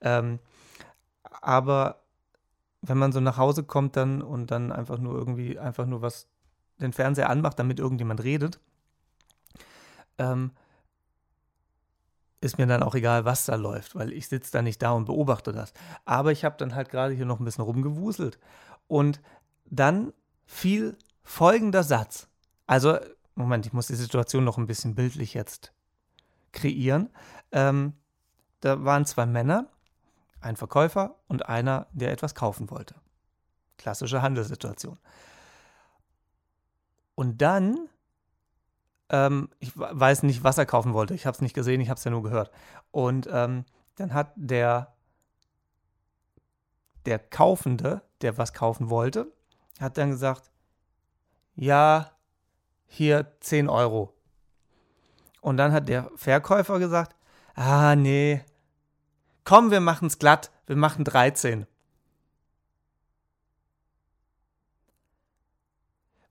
[0.00, 0.38] Ähm,
[1.42, 2.00] aber
[2.80, 6.26] wenn man so nach Hause kommt dann und dann einfach nur irgendwie, einfach nur was,
[6.80, 8.58] den Fernseher anmacht, damit irgendjemand redet,
[10.16, 10.52] ähm,
[12.46, 15.04] ist mir dann auch egal, was da läuft, weil ich sitze da nicht da und
[15.04, 15.72] beobachte das.
[16.04, 18.38] Aber ich habe dann halt gerade hier noch ein bisschen rumgewuselt
[18.86, 19.20] und
[19.66, 20.12] dann
[20.46, 22.28] fiel folgender Satz.
[22.66, 22.98] Also,
[23.34, 25.72] Moment, ich muss die Situation noch ein bisschen bildlich jetzt
[26.52, 27.10] kreieren.
[27.52, 27.92] Ähm,
[28.60, 29.68] da waren zwei Männer,
[30.40, 32.94] ein Verkäufer und einer, der etwas kaufen wollte.
[33.76, 34.98] Klassische Handelssituation.
[37.14, 37.88] Und dann,
[39.08, 41.14] ähm, ich weiß nicht, was er kaufen wollte.
[41.14, 42.50] Ich habe es nicht gesehen, ich habe es ja nur gehört.
[42.90, 43.64] Und ähm,
[43.96, 44.96] dann hat der
[47.06, 49.32] der Kaufende, der was kaufen wollte,
[49.80, 50.50] hat dann gesagt,
[51.54, 52.10] ja,
[52.86, 54.12] hier 10 Euro.
[55.40, 57.14] Und dann hat der Verkäufer gesagt,
[57.54, 58.44] ah nee,
[59.44, 61.66] komm, wir machen es glatt, wir machen 13.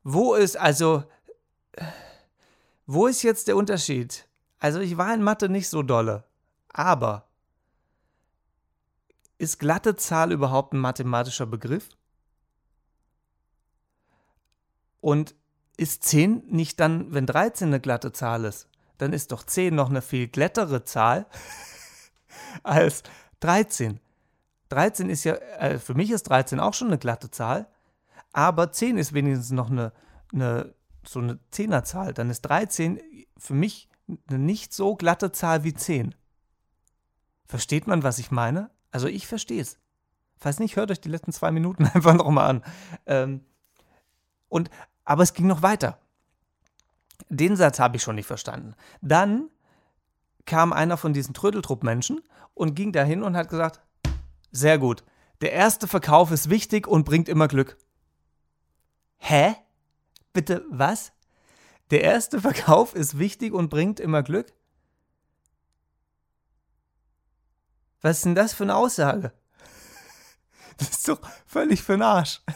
[0.03, 1.03] Wo ist also,
[2.85, 4.27] wo ist jetzt der Unterschied?
[4.59, 6.23] Also ich war in Mathe nicht so dolle,
[6.69, 7.27] aber
[9.37, 11.89] ist glatte Zahl überhaupt ein mathematischer Begriff?
[15.01, 15.35] Und
[15.77, 18.67] ist 10 nicht dann, wenn 13 eine glatte Zahl ist,
[18.97, 21.25] dann ist doch 10 noch eine viel glättere Zahl
[22.63, 23.03] als
[23.41, 23.99] 13.
[24.69, 27.67] 13 ist ja, äh, für mich ist 13 auch schon eine glatte Zahl,
[28.31, 29.91] aber 10 ist wenigstens noch eine,
[30.33, 30.73] eine
[31.07, 32.13] so eine Zehnerzahl.
[32.13, 32.99] Dann ist 13
[33.37, 33.89] für mich
[34.27, 36.15] eine nicht so glatte Zahl wie 10.
[37.45, 38.71] Versteht man, was ich meine?
[38.91, 39.77] Also ich verstehe es.
[40.37, 42.63] Falls nicht, hört euch die letzten zwei Minuten einfach nochmal an.
[43.05, 43.45] Ähm,
[44.49, 44.69] und,
[45.03, 45.99] aber es ging noch weiter.
[47.29, 48.75] Den Satz habe ich schon nicht verstanden.
[49.01, 49.49] Dann
[50.45, 52.21] kam einer von diesen Trödeltrupp-Menschen
[52.53, 53.81] und ging dahin und hat gesagt,
[54.51, 55.03] sehr gut,
[55.41, 57.77] der erste Verkauf ist wichtig und bringt immer Glück.
[59.17, 59.55] Hä?
[60.35, 61.13] Bitte was?
[61.91, 64.51] Der erste Verkauf ist wichtig und bringt immer Glück?
[68.01, 69.31] Was ist denn das für eine Aussage?
[70.77, 72.41] Das ist doch völlig für den Arsch.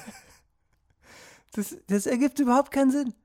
[1.53, 3.15] Das, das ergibt überhaupt keinen Sinn.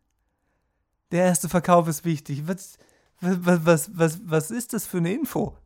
[1.10, 2.48] Der erste Verkauf ist wichtig.
[2.48, 2.78] Was,
[3.20, 5.58] was, was, was, was ist das für eine Info?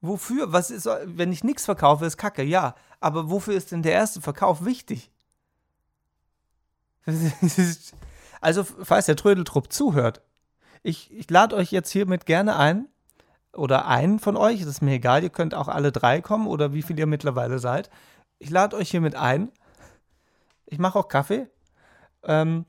[0.00, 0.52] Wofür?
[0.52, 2.74] Was ist, wenn ich nichts verkaufe, ist Kacke, ja.
[2.98, 5.12] Aber wofür ist denn der erste Verkauf wichtig?
[8.42, 10.20] Also, falls der Trödeltrupp zuhört,
[10.82, 12.86] ich, ich lade euch jetzt hiermit gerne ein,
[13.56, 16.72] oder einen von euch, das ist mir egal, ihr könnt auch alle drei kommen oder
[16.72, 17.90] wie viel ihr mittlerweile seid.
[18.38, 19.50] Ich lade euch hiermit ein.
[20.66, 21.48] Ich mache auch Kaffee.
[22.22, 22.66] Ähm,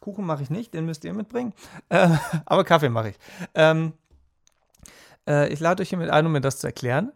[0.00, 1.52] Kuchen mache ich nicht, den müsst ihr mitbringen.
[1.88, 2.10] Äh,
[2.46, 3.18] aber Kaffee mache ich.
[3.54, 3.92] Ähm,
[5.26, 7.12] äh, ich lade euch hiermit ein, um mir das zu erklären.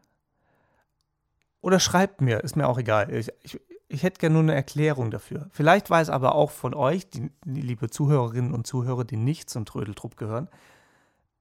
[1.61, 3.13] Oder schreibt mir, ist mir auch egal.
[3.15, 3.61] Ich, ich,
[3.93, 5.49] ich hätte gerne nur eine Erklärung dafür.
[5.51, 9.67] Vielleicht weiß aber auch von euch, die, die liebe Zuhörerinnen und Zuhörer, die nicht zum
[9.67, 10.49] Trödeltrupp gehören,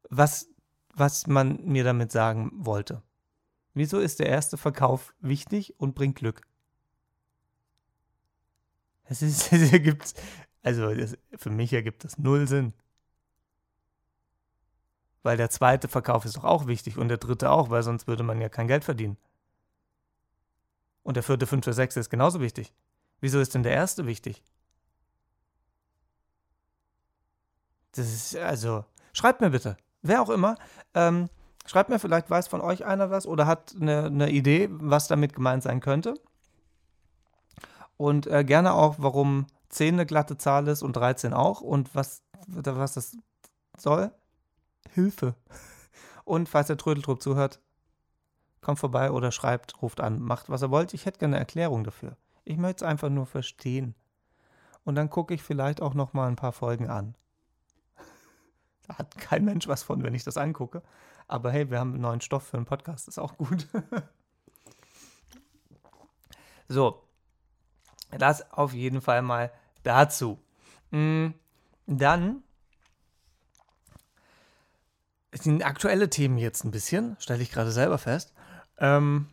[0.09, 0.49] was,
[0.93, 3.01] was man mir damit sagen wollte.
[3.73, 6.41] Wieso ist der erste Verkauf wichtig und bringt Glück?
[9.05, 10.13] Es, ist, es ergibt,
[10.61, 12.73] also das, für mich ergibt das null Sinn.
[15.23, 18.23] Weil der zweite Verkauf ist doch auch wichtig und der dritte auch, weil sonst würde
[18.23, 19.15] man ja kein Geld verdienen.
[21.03, 22.73] Und der vierte, fünfte, sechste ist genauso wichtig.
[23.19, 24.43] Wieso ist denn der erste wichtig?
[27.93, 29.77] Das ist, also, schreibt mir bitte.
[30.01, 30.57] Wer auch immer.
[30.93, 31.29] Ähm,
[31.65, 35.33] schreibt mir, vielleicht weiß von euch einer was oder hat eine, eine Idee, was damit
[35.33, 36.15] gemeint sein könnte.
[37.97, 42.23] Und äh, gerne auch, warum 10 eine glatte Zahl ist und 13 auch und was,
[42.47, 43.17] was das
[43.77, 44.11] soll.
[44.89, 45.35] Hilfe.
[46.23, 47.59] Und falls der Trödeltrupp zuhört,
[48.61, 50.93] kommt vorbei oder schreibt, ruft an, macht was ihr wollt.
[50.93, 52.15] Ich hätte gerne eine Erklärung dafür.
[52.43, 53.95] Ich möchte es einfach nur verstehen.
[54.83, 57.15] Und dann gucke ich vielleicht auch noch mal ein paar Folgen an.
[58.87, 60.81] Da hat kein Mensch was von, wenn ich das angucke.
[61.27, 63.67] Aber hey, wir haben einen neuen Stoff für einen Podcast, ist auch gut.
[66.67, 67.03] so,
[68.09, 69.51] das auf jeden Fall mal
[69.83, 70.39] dazu.
[70.89, 71.27] Mm,
[71.85, 72.43] dann
[75.31, 78.33] sind aktuelle Themen jetzt ein bisschen, stelle ich gerade selber fest.
[78.81, 79.27] Ähm,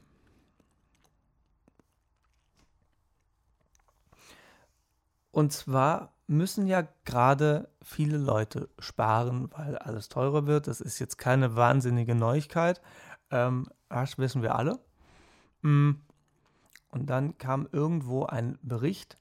[5.32, 10.66] und zwar müssen ja gerade viele Leute sparen, weil alles teurer wird.
[10.66, 12.82] Das ist jetzt keine wahnsinnige Neuigkeit.
[13.30, 14.78] Ähm, das wissen wir alle.
[15.62, 15.92] Mm.
[16.90, 19.18] Und dann kam irgendwo ein Bericht,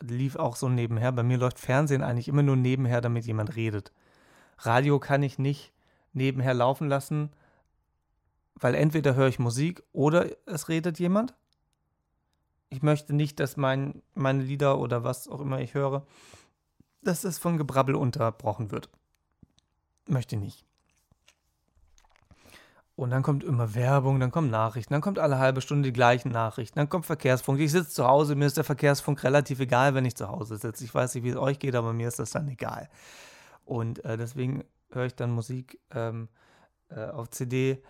[0.00, 1.12] lief auch so nebenher.
[1.12, 3.92] Bei mir läuft Fernsehen eigentlich immer nur nebenher, damit jemand redet.
[4.58, 5.72] Radio kann ich nicht
[6.12, 7.30] nebenher laufen lassen,
[8.60, 11.34] weil entweder höre ich Musik oder es redet jemand.
[12.68, 16.06] Ich möchte nicht, dass mein, meine Lieder oder was auch immer ich höre,
[17.02, 18.88] dass es von Gebrabbel unterbrochen wird.
[20.08, 20.64] Möchte nicht.
[22.96, 26.30] Und dann kommt immer Werbung, dann kommen Nachrichten, dann kommt alle halbe Stunde die gleichen
[26.30, 27.58] Nachrichten, dann kommt Verkehrsfunk.
[27.58, 30.84] Ich sitze zu Hause, mir ist der Verkehrsfunk relativ egal, wenn ich zu Hause sitze.
[30.84, 32.88] Ich weiß nicht, wie es euch geht, aber mir ist das dann egal.
[33.64, 36.28] Und äh, deswegen höre ich dann Musik ähm,
[36.88, 37.82] äh, auf CD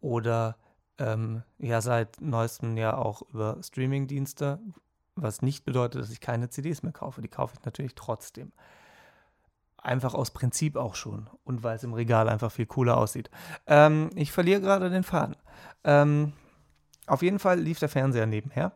[0.00, 0.56] oder
[0.98, 4.58] ähm, ja seit neuestem ja auch über Streamingdienste,
[5.14, 7.22] was nicht bedeutet, dass ich keine CDs mehr kaufe.
[7.22, 8.52] Die kaufe ich natürlich trotzdem.
[9.76, 13.30] Einfach aus Prinzip auch schon und weil es im Regal einfach viel cooler aussieht.
[13.66, 15.36] Ähm, ich verliere gerade den Faden.
[15.84, 16.32] Ähm,
[17.06, 18.72] auf jeden Fall lief der Fernseher nebenher.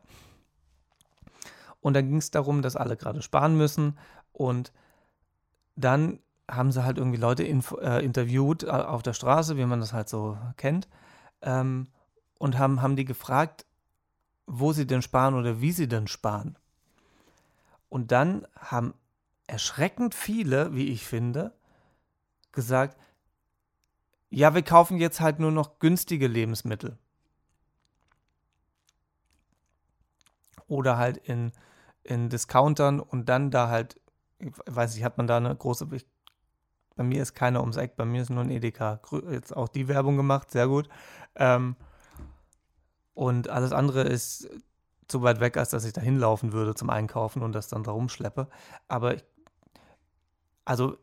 [1.81, 3.99] Und dann ging es darum, dass alle gerade sparen müssen.
[4.33, 4.73] Und
[5.75, 9.93] dann haben sie halt irgendwie Leute äh, interviewt äh, auf der Straße, wie man das
[9.93, 10.89] halt so kennt.
[11.43, 11.89] Ähm,
[12.39, 13.67] und haben, haben die gefragt,
[14.47, 16.59] wo sie denn sparen oder wie sie denn sparen.
[17.89, 18.95] Und dann haben
[19.47, 21.53] erschreckend viele, wie ich finde,
[22.51, 22.97] gesagt,
[24.31, 26.99] ja, wir kaufen jetzt halt nur noch günstige Lebensmittel.
[30.67, 31.53] Oder halt in,
[32.03, 34.01] in Discountern und dann da halt,
[34.39, 36.07] ich weiß nicht, hat man da eine große, ich
[36.97, 39.01] Bei mir ist keiner ums Eck, bei mir ist nur ein Edeka.
[39.31, 40.89] Jetzt auch die Werbung gemacht, sehr gut.
[41.37, 41.77] Ähm,
[43.15, 44.49] und alles andere ist
[45.09, 47.91] zu weit weg, als dass ich da hinlaufen würde zum Einkaufen und das dann da
[47.91, 48.49] rumschleppe.
[48.89, 49.25] Aber ich,
[50.65, 50.97] also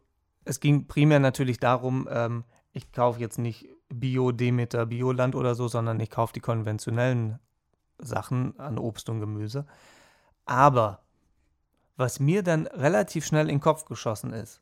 [0.46, 5.68] es ging primär natürlich darum, ähm, ich kaufe jetzt nicht Bio, Demeter, Bioland oder so,
[5.68, 7.40] sondern ich kaufe die konventionellen
[7.98, 9.66] Sachen an Obst und Gemüse.
[10.46, 11.04] Aber
[11.98, 14.62] was mir dann relativ schnell in den Kopf geschossen ist,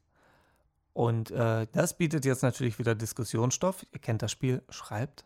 [0.94, 3.86] und äh, das bietet jetzt natürlich wieder Diskussionsstoff.
[3.92, 5.26] Ihr kennt das Spiel, schreibt,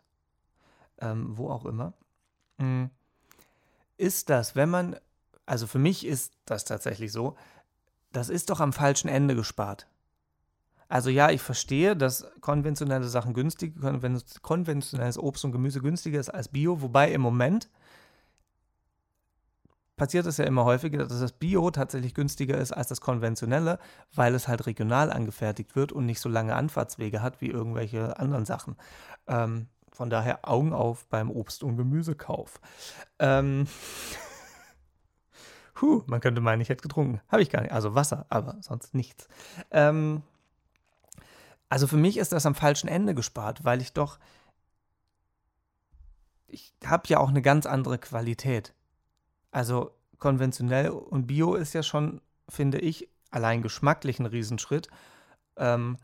[1.02, 1.92] ähm, wo auch immer.
[2.58, 2.90] Mhm.
[3.98, 4.96] Ist das, wenn man,
[5.44, 7.36] also für mich ist das tatsächlich so,
[8.12, 9.86] das ist doch am falschen Ende gespart.
[10.88, 13.74] Also ja, ich verstehe, dass konventionelle Sachen günstig,
[14.42, 17.70] konventionelles Obst und Gemüse günstiger ist als Bio, wobei im Moment
[19.96, 23.78] passiert es ja immer häufiger, dass das Bio tatsächlich günstiger ist als das konventionelle,
[24.14, 28.44] weil es halt regional angefertigt wird und nicht so lange Anfahrtswege hat wie irgendwelche anderen
[28.44, 28.76] Sachen.
[29.26, 32.60] Ähm, von daher Augen auf beim Obst- und Gemüsekauf.
[33.18, 33.66] Ähm,
[35.82, 37.20] Huh, man könnte meinen, ich hätte getrunken.
[37.28, 37.72] Habe ich gar nicht.
[37.72, 39.28] Also Wasser, aber sonst nichts.
[39.72, 40.22] Ähm,
[41.68, 44.18] also für mich ist das am falschen Ende gespart, weil ich doch.
[46.46, 48.74] Ich habe ja auch eine ganz andere Qualität.
[49.50, 54.88] Also konventionell und Bio ist ja schon, finde ich, allein geschmacklich ein Riesenschritt.
[55.56, 55.96] Ähm,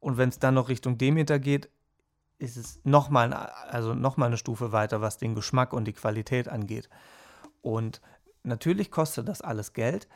[0.00, 1.68] und wenn es dann noch Richtung Demeter geht,
[2.38, 6.88] ist es nochmal also noch eine Stufe weiter, was den Geschmack und die Qualität angeht.
[7.62, 8.00] Und
[8.42, 10.08] natürlich kostet das alles Geld,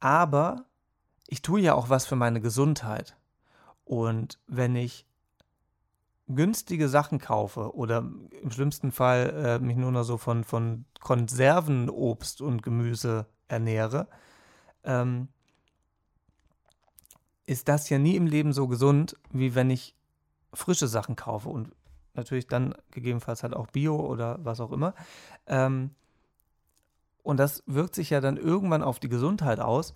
[0.00, 0.64] aber
[1.28, 3.16] ich tue ja auch was für meine Gesundheit.
[3.84, 5.06] Und wenn ich
[6.28, 7.98] günstige Sachen kaufe oder
[8.42, 14.08] im schlimmsten Fall äh, mich nur noch so von, von Konservenobst und Gemüse ernähre,
[14.82, 15.28] ähm,
[17.46, 19.95] ist das ja nie im Leben so gesund, wie wenn ich
[20.56, 21.72] frische Sachen kaufe und
[22.14, 24.94] natürlich dann gegebenenfalls halt auch Bio oder was auch immer.
[25.46, 25.90] Ähm,
[27.22, 29.94] und das wirkt sich ja dann irgendwann auf die Gesundheit aus.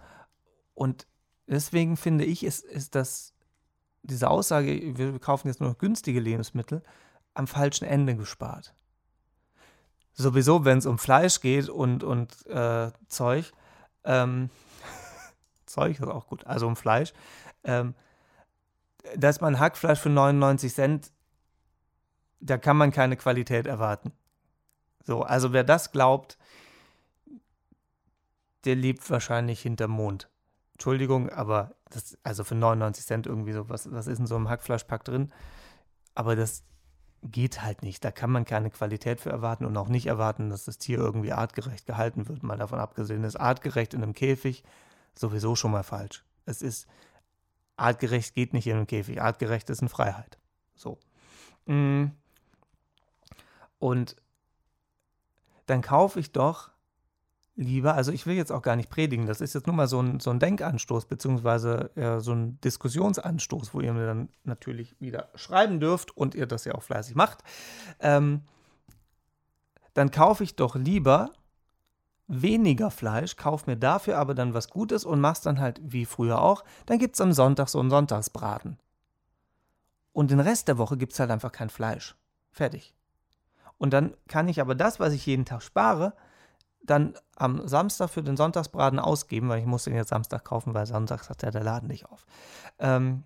[0.75, 1.07] Und
[1.47, 3.35] deswegen finde ich, ist, ist das
[4.03, 6.83] diese Aussage, wir kaufen jetzt nur noch günstige Lebensmittel,
[7.35, 8.75] am falschen Ende gespart.
[10.13, 13.53] Sowieso, wenn es um Fleisch geht und, und äh, Zeug,
[14.05, 14.51] ähm,
[15.67, 17.13] Zeug ist auch gut, also um Fleisch,
[17.65, 17.95] ähm,
[19.17, 21.13] dass man Hackfleisch für 99 Cent,
[22.41, 24.13] da kann man keine Qualität erwarten.
[25.05, 26.39] So, also wer das glaubt,
[28.65, 30.29] der lebt wahrscheinlich hinterm Mond.
[30.75, 34.49] Entschuldigung, aber das, also für 99 Cent irgendwie so, was, was ist in so einem
[34.49, 35.33] Hackfleischpack drin?
[36.15, 36.65] Aber das
[37.23, 38.05] geht halt nicht.
[38.05, 41.33] Da kann man keine Qualität für erwarten und auch nicht erwarten, dass das Tier irgendwie
[41.33, 42.43] artgerecht gehalten wird.
[42.43, 44.65] Mal davon abgesehen ist artgerecht in einem Käfig
[45.15, 46.25] sowieso schon mal falsch.
[46.47, 46.87] Es ist
[47.81, 49.21] artgerecht geht nicht in einem Käfig.
[49.21, 50.39] Artgerecht ist in Freiheit.
[50.75, 50.99] So.
[51.67, 52.07] Mm.
[53.79, 54.17] Und
[55.67, 56.71] dann kaufe ich doch
[57.57, 60.01] lieber, also ich will jetzt auch gar nicht predigen, das ist jetzt nur mal so
[60.01, 65.29] ein, so ein Denkanstoß, beziehungsweise äh, so ein Diskussionsanstoß, wo ihr mir dann natürlich wieder
[65.35, 67.43] schreiben dürft und ihr das ja auch fleißig macht.
[68.01, 68.43] Ähm,
[69.95, 71.33] dann kaufe ich doch lieber
[72.31, 76.41] weniger Fleisch, kaufe mir dafür aber dann was Gutes und mach's dann halt wie früher
[76.41, 76.65] auch.
[76.87, 78.79] Dann gibt es am Sonntag so einen Sonntagsbraten.
[80.13, 82.17] Und den Rest der Woche gibt es halt einfach kein Fleisch.
[82.53, 82.95] Fertig.
[83.79, 86.15] Und dann kann ich aber das, was ich jeden Tag spare,
[86.83, 90.87] dann am Samstag für den Sonntagsbraten ausgeben, weil ich muss den jetzt Samstag kaufen, weil
[90.87, 92.27] Samstag hat ja der Laden nicht auf.
[92.79, 93.25] Ähm,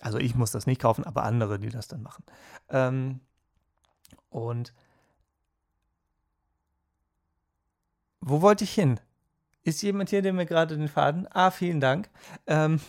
[0.00, 2.24] also ich muss das nicht kaufen, aber andere, die das dann machen.
[2.68, 3.20] Ähm,
[4.30, 4.72] und
[8.20, 9.00] wo wollte ich hin?
[9.62, 11.26] Ist jemand hier, der mir gerade den Faden?
[11.30, 12.08] Ah, vielen Dank.
[12.46, 12.80] Ähm,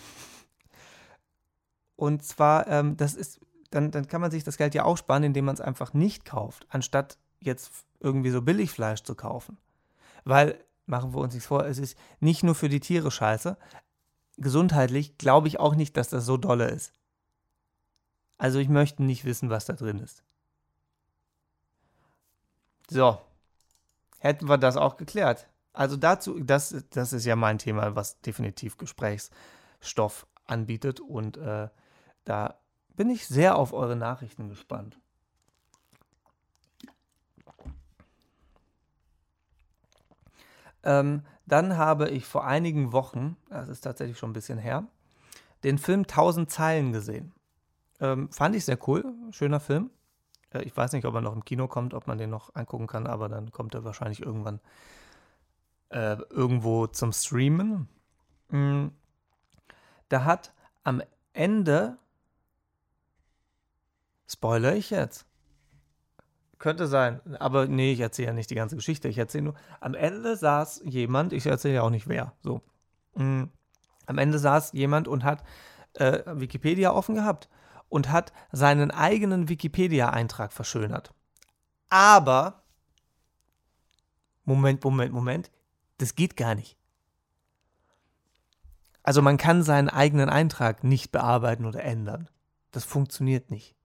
[1.96, 5.24] und zwar, ähm, das ist, dann, dann kann man sich das Geld ja auch sparen,
[5.24, 9.58] indem man es einfach nicht kauft, anstatt jetzt irgendwie so Billigfleisch zu kaufen.
[10.24, 13.58] Weil, machen wir uns nichts vor, es ist nicht nur für die Tiere scheiße.
[14.38, 16.94] Gesundheitlich glaube ich auch nicht, dass das so dolle ist.
[18.38, 20.24] Also ich möchte nicht wissen, was da drin ist.
[22.90, 23.20] So,
[24.20, 25.48] hätten wir das auch geklärt.
[25.74, 31.00] Also dazu, das, das ist ja mein Thema, was definitiv Gesprächsstoff anbietet.
[31.00, 31.70] Und äh,
[32.26, 32.60] da
[32.96, 35.00] bin ich sehr auf eure Nachrichten gespannt.
[40.84, 44.88] Ähm, dann habe ich vor einigen Wochen, das ist tatsächlich schon ein bisschen her,
[45.64, 47.34] den Film 1000 Zeilen gesehen.
[48.00, 49.90] Ähm, fand ich sehr cool, schöner Film.
[50.54, 52.88] Äh, ich weiß nicht, ob er noch im Kino kommt, ob man den noch angucken
[52.88, 54.60] kann, aber dann kommt er wahrscheinlich irgendwann
[55.90, 57.88] äh, irgendwo zum Streamen.
[58.50, 58.92] Mhm.
[60.10, 61.02] Da hat am
[61.34, 61.98] Ende,
[64.28, 65.26] spoiler ich jetzt,
[66.58, 69.08] könnte sein, aber nee, ich erzähle ja nicht die ganze Geschichte.
[69.08, 72.62] Ich erzähle nur, am Ende saß jemand, ich erzähle ja auch nicht wer, so.
[73.16, 73.46] Mm,
[74.08, 75.44] am Ende saß jemand und hat
[75.94, 77.50] äh, Wikipedia offen gehabt
[77.90, 81.14] und hat seinen eigenen Wikipedia-Eintrag verschönert.
[81.90, 82.64] Aber,
[84.46, 85.52] Moment, Moment, Moment,
[85.98, 86.78] das geht gar nicht.
[89.04, 92.30] Also man kann seinen eigenen Eintrag nicht bearbeiten oder ändern.
[92.72, 93.76] Das funktioniert nicht.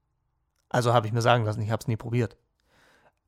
[0.68, 2.36] Also habe ich mir sagen lassen, ich habe es nie probiert.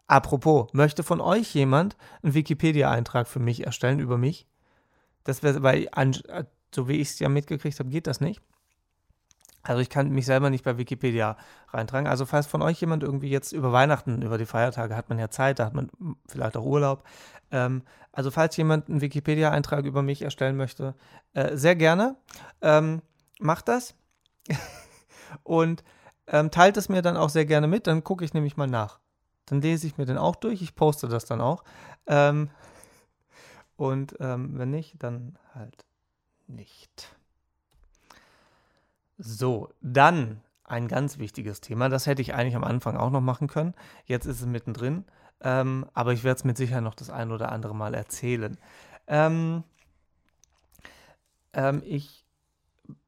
[0.06, 4.46] Apropos, möchte von euch jemand einen Wikipedia-Eintrag für mich erstellen über mich?
[5.24, 5.88] Das wäre, weil,
[6.74, 8.40] so wie ich es ja mitgekriegt habe, geht das nicht.
[9.68, 11.36] Also ich kann mich selber nicht bei Wikipedia
[11.72, 12.06] reintragen.
[12.06, 15.30] Also falls von euch jemand irgendwie jetzt über Weihnachten, über die Feiertage hat man ja
[15.30, 15.90] Zeit, da hat man
[16.28, 17.04] vielleicht auch Urlaub.
[17.50, 20.94] Ähm, also falls jemand einen Wikipedia-Eintrag über mich erstellen möchte,
[21.34, 22.16] äh, sehr gerne.
[22.62, 23.02] Ähm,
[23.38, 23.94] macht das.
[25.42, 25.84] Und
[26.28, 28.98] ähm, teilt es mir dann auch sehr gerne mit, dann gucke ich nämlich mal nach.
[29.46, 31.62] Dann lese ich mir den auch durch, ich poste das dann auch.
[32.06, 32.50] Ähm,
[33.76, 35.84] und ähm, wenn nicht, dann halt
[36.46, 37.14] nicht.
[39.18, 41.88] So, dann ein ganz wichtiges Thema.
[41.88, 43.74] Das hätte ich eigentlich am Anfang auch noch machen können.
[44.04, 45.04] Jetzt ist es mittendrin.
[45.40, 48.56] Ähm, aber ich werde es mit Sicherheit noch das ein oder andere Mal erzählen.
[49.06, 49.64] Ähm,
[51.52, 52.24] ähm, ich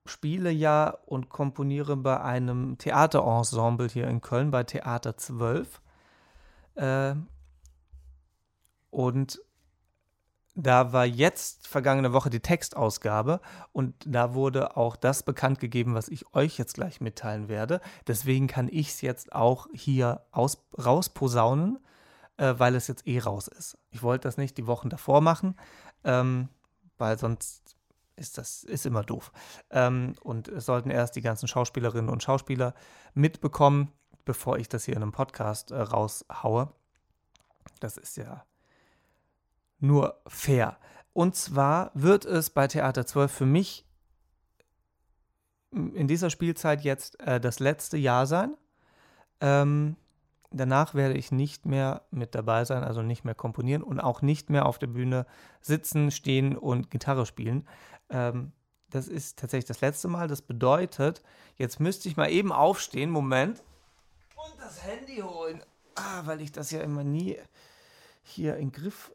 [0.06, 5.80] spiele ja und komponiere bei einem Theaterensemble hier in Köln, bei Theater 12.
[6.76, 7.14] Äh,
[8.90, 9.40] und
[10.60, 13.40] da war jetzt vergangene Woche die Textausgabe
[13.70, 17.80] und da wurde auch das bekannt gegeben, was ich euch jetzt gleich mitteilen werde.
[18.08, 21.78] Deswegen kann ich es jetzt auch hier aus, rausposaunen,
[22.38, 23.78] äh, weil es jetzt eh raus ist.
[23.90, 25.54] Ich wollte das nicht die Wochen davor machen,
[26.02, 26.48] ähm,
[26.98, 27.76] weil sonst
[28.16, 29.30] ist das ist immer doof.
[29.70, 32.74] Ähm, und es sollten erst die ganzen Schauspielerinnen und Schauspieler
[33.14, 33.92] mitbekommen,
[34.24, 36.72] bevor ich das hier in einem Podcast äh, raushaue.
[37.78, 38.44] Das ist ja
[39.78, 40.78] nur fair.
[41.12, 43.84] Und zwar wird es bei Theater 12 für mich
[45.70, 48.56] in dieser Spielzeit jetzt äh, das letzte Jahr sein.
[49.40, 49.96] Ähm,
[50.50, 54.48] danach werde ich nicht mehr mit dabei sein, also nicht mehr komponieren und auch nicht
[54.48, 55.26] mehr auf der Bühne
[55.60, 57.68] sitzen, stehen und Gitarre spielen.
[58.08, 58.52] Ähm,
[58.90, 60.28] das ist tatsächlich das letzte Mal.
[60.28, 61.22] Das bedeutet,
[61.56, 63.62] jetzt müsste ich mal eben aufstehen, Moment,
[64.36, 65.62] und das Handy holen.
[65.94, 67.36] Ah, weil ich das ja immer nie
[68.22, 69.12] hier in Griff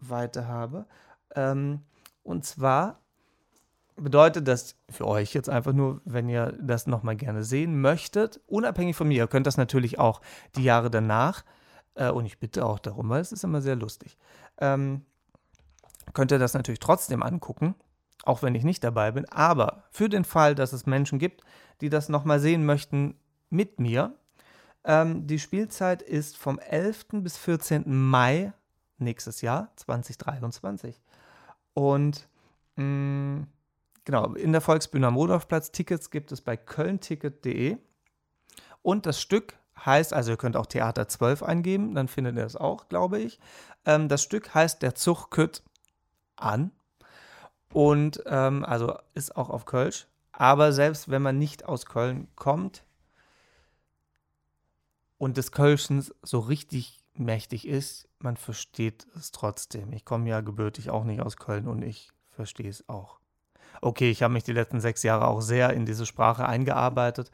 [0.00, 0.86] weiter habe.
[1.34, 1.80] Ähm,
[2.22, 3.00] und zwar
[3.96, 8.96] bedeutet das für euch jetzt einfach nur, wenn ihr das nochmal gerne sehen möchtet, unabhängig
[8.96, 10.20] von mir, ihr könnt das natürlich auch
[10.56, 11.44] die Jahre danach,
[11.94, 14.16] äh, und ich bitte auch darum, weil es ist immer sehr lustig,
[14.58, 15.04] ähm,
[16.12, 17.74] könnt ihr das natürlich trotzdem angucken,
[18.24, 19.26] auch wenn ich nicht dabei bin.
[19.28, 21.42] Aber für den Fall, dass es Menschen gibt,
[21.80, 23.16] die das nochmal sehen möchten
[23.48, 24.14] mit mir,
[24.84, 27.22] ähm, die Spielzeit ist vom 11.
[27.22, 27.84] bis 14.
[27.86, 28.52] Mai
[29.00, 31.00] nächstes Jahr, 2023.
[31.74, 32.28] Und
[32.76, 33.46] mh, mm,
[34.04, 37.78] genau, in der Volksbühne am Rudolfplatz Tickets gibt es bei kölnticket.de.
[38.82, 42.56] Und das Stück heißt, also ihr könnt auch Theater 12 eingeben, dann findet ihr es
[42.56, 43.38] auch, glaube ich.
[43.84, 45.62] Ähm, das Stück heißt Der Zug kütt
[46.36, 46.72] an.
[47.72, 50.06] Und ähm, also ist auch auf Kölsch.
[50.32, 52.84] Aber selbst wenn man nicht aus Köln kommt
[55.18, 59.92] und des Kölschens so richtig mächtig ist, man versteht es trotzdem.
[59.92, 63.20] Ich komme ja gebürtig auch nicht aus Köln und ich verstehe es auch.
[63.82, 67.30] Okay, ich habe mich die letzten sechs Jahre auch sehr in diese Sprache eingearbeitet,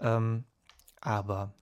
[0.00, 0.44] ähm,
[1.00, 1.52] aber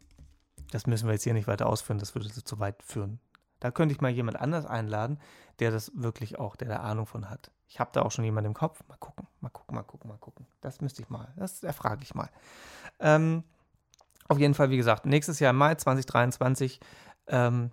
[0.71, 3.21] das müssen wir jetzt hier nicht weiter ausführen, das würde zu weit führen.
[3.61, 5.19] Da könnte ich mal jemand anders einladen,
[5.59, 7.51] der das wirklich auch, der da Ahnung von hat.
[7.67, 8.83] Ich habe da auch schon jemanden im Kopf.
[8.89, 10.47] Mal gucken, mal gucken, mal gucken, mal gucken.
[10.61, 12.31] Das müsste ich mal, das erfrage ich mal.
[13.01, 13.43] Ähm,
[14.29, 16.81] auf jeden Fall, wie gesagt, nächstes Jahr im Mai 2023
[17.29, 17.71] ähm,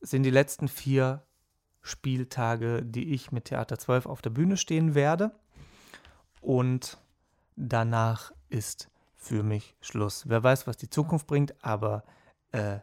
[0.00, 1.22] sind die letzten vier
[1.82, 5.32] Spieltage, die ich mit Theater 12 auf der Bühne stehen werde.
[6.40, 6.98] Und
[7.56, 10.28] danach ist für mich Schluss.
[10.28, 12.04] Wer weiß, was die Zukunft bringt, aber
[12.52, 12.78] äh,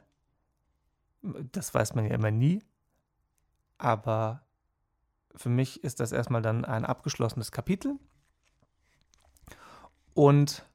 [1.22, 2.62] das weiß man ja immer nie.
[3.78, 4.46] Aber
[5.36, 7.98] für mich ist das erstmal dann ein abgeschlossenes Kapitel.
[10.14, 10.66] Und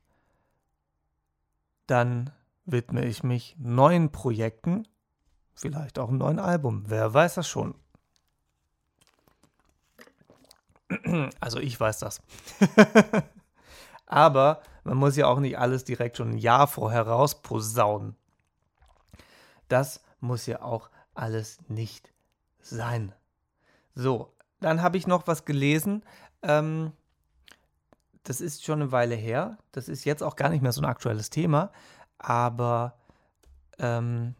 [1.87, 2.31] dann
[2.65, 4.87] widme ich mich neuen Projekten
[5.59, 6.85] Vielleicht auch einen neuen Album.
[6.87, 7.75] Wer weiß das schon?
[11.41, 12.23] Also ich weiß das.
[14.07, 18.15] Aber man muss ja auch nicht alles direkt schon ein Jahr vorher rausposaunen.
[19.69, 22.13] Das muss ja auch alles nicht
[22.61, 23.13] sein.
[23.97, 26.05] So, dann habe ich noch was gelesen.
[26.43, 26.93] Ähm,
[28.23, 29.59] das ist schon eine Weile her.
[29.73, 31.73] Das ist jetzt auch gar nicht mehr so ein aktuelles Thema.
[32.17, 32.97] Aber
[33.79, 34.37] ähm,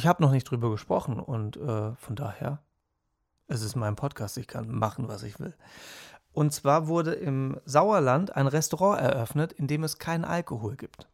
[0.00, 2.62] ich habe noch nicht drüber gesprochen und äh, von daher,
[3.48, 5.54] es ist mein Podcast, ich kann machen, was ich will.
[6.32, 11.06] Und zwar wurde im Sauerland ein Restaurant eröffnet, in dem es keinen Alkohol gibt.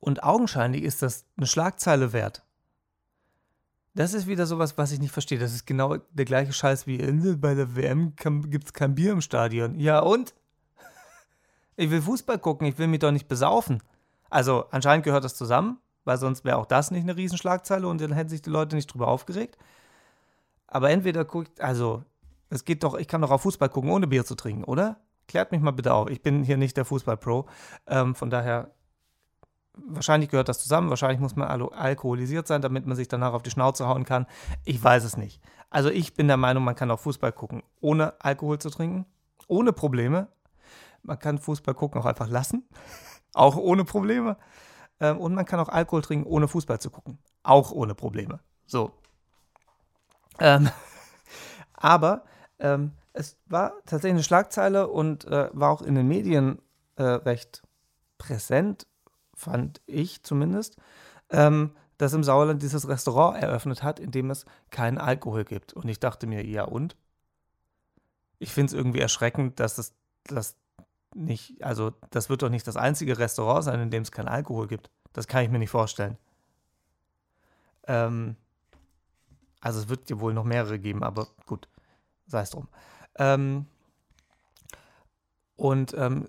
[0.00, 2.44] Und augenscheinlich ist das eine Schlagzeile wert.
[3.94, 5.38] Das ist wieder sowas, was ich nicht verstehe.
[5.38, 6.98] Das ist genau der gleiche Scheiß wie
[7.36, 8.14] bei der WM
[8.50, 9.80] gibt es kein Bier im Stadion.
[9.80, 10.34] Ja und?
[11.76, 13.82] Ich will Fußball gucken, ich will mich doch nicht besaufen.
[14.28, 18.12] Also anscheinend gehört das zusammen, weil sonst wäre auch das nicht eine Riesenschlagzeile und dann
[18.12, 19.56] hätten sich die Leute nicht drüber aufgeregt.
[20.66, 22.02] Aber entweder guckt, also
[22.48, 24.96] es geht doch, ich kann doch auf Fußball gucken, ohne Bier zu trinken, oder?
[25.28, 26.10] Klärt mich mal bitte auf.
[26.10, 27.46] Ich bin hier nicht der Fußball-Pro.
[27.86, 28.72] Ähm, von daher,
[29.74, 30.90] wahrscheinlich gehört das zusammen.
[30.90, 34.26] Wahrscheinlich muss man al alkoholisiert sein, damit man sich danach auf die Schnauze hauen kann.
[34.64, 35.40] Ich weiß es nicht.
[35.70, 39.06] Also ich bin der Meinung, man kann auch Fußball gucken, ohne Alkohol zu trinken.
[39.46, 40.28] Ohne Probleme.
[41.02, 42.68] Man kann Fußball gucken auch einfach lassen.
[43.34, 44.36] auch ohne Probleme.
[45.02, 47.18] Ähm, und man kann auch Alkohol trinken, ohne Fußball zu gucken.
[47.42, 48.38] Auch ohne Probleme.
[48.66, 48.92] So.
[50.38, 50.70] Ähm,
[51.74, 52.24] aber
[52.60, 56.62] ähm, es war tatsächlich eine Schlagzeile und äh, war auch in den Medien
[56.94, 57.62] äh, recht
[58.16, 58.86] präsent,
[59.34, 60.76] fand ich zumindest,
[61.30, 65.72] ähm, dass im Sauerland dieses Restaurant eröffnet hat, in dem es keinen Alkohol gibt.
[65.72, 66.96] Und ich dachte mir, ja und?
[68.38, 69.94] Ich finde es irgendwie erschreckend, dass es
[70.24, 70.54] das
[71.14, 74.66] nicht, also das wird doch nicht das einzige Restaurant sein, in dem es keinen Alkohol
[74.66, 74.90] gibt.
[75.12, 76.16] Das kann ich mir nicht vorstellen.
[77.86, 78.36] Ähm,
[79.60, 81.68] also es wird ja wohl noch mehrere geben, aber gut,
[82.26, 82.68] sei es drum.
[83.16, 83.66] Ähm,
[85.56, 86.26] und ähm,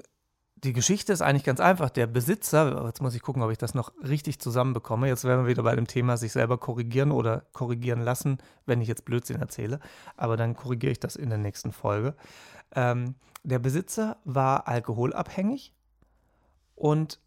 [0.64, 1.90] die Geschichte ist eigentlich ganz einfach.
[1.90, 5.08] Der Besitzer, jetzt muss ich gucken, ob ich das noch richtig zusammenbekomme.
[5.08, 8.88] Jetzt wären wir wieder bei dem Thema sich selber korrigieren oder korrigieren lassen, wenn ich
[8.88, 9.80] jetzt Blödsinn erzähle.
[10.16, 12.16] Aber dann korrigiere ich das in der nächsten Folge.
[12.76, 15.74] Ähm, der Besitzer war alkoholabhängig
[16.76, 17.20] und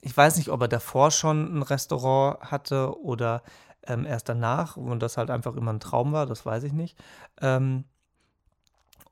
[0.00, 3.42] ich weiß nicht, ob er davor schon ein Restaurant hatte oder
[3.86, 6.96] ähm, erst danach und das halt einfach immer ein Traum war, das weiß ich nicht.
[7.40, 7.84] Ähm,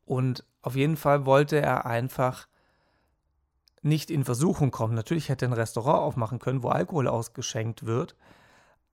[0.05, 2.47] und auf jeden Fall wollte er einfach
[3.83, 4.95] nicht in Versuchung kommen.
[4.95, 8.17] Natürlich hätte er ein Restaurant aufmachen können, wo Alkohol ausgeschenkt wird,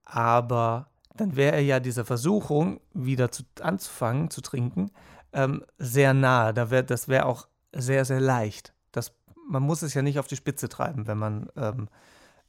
[0.03, 4.91] aber dann wäre er ja dieser Versuchung, wieder zu, anzufangen zu trinken,
[5.33, 6.53] ähm, sehr nahe.
[6.53, 8.73] Da wär, das wäre auch sehr, sehr leicht.
[8.91, 9.13] Das,
[9.49, 11.89] man muss es ja nicht auf die Spitze treiben, wenn man ähm,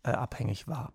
[0.03, 0.93] äh, abhängig war.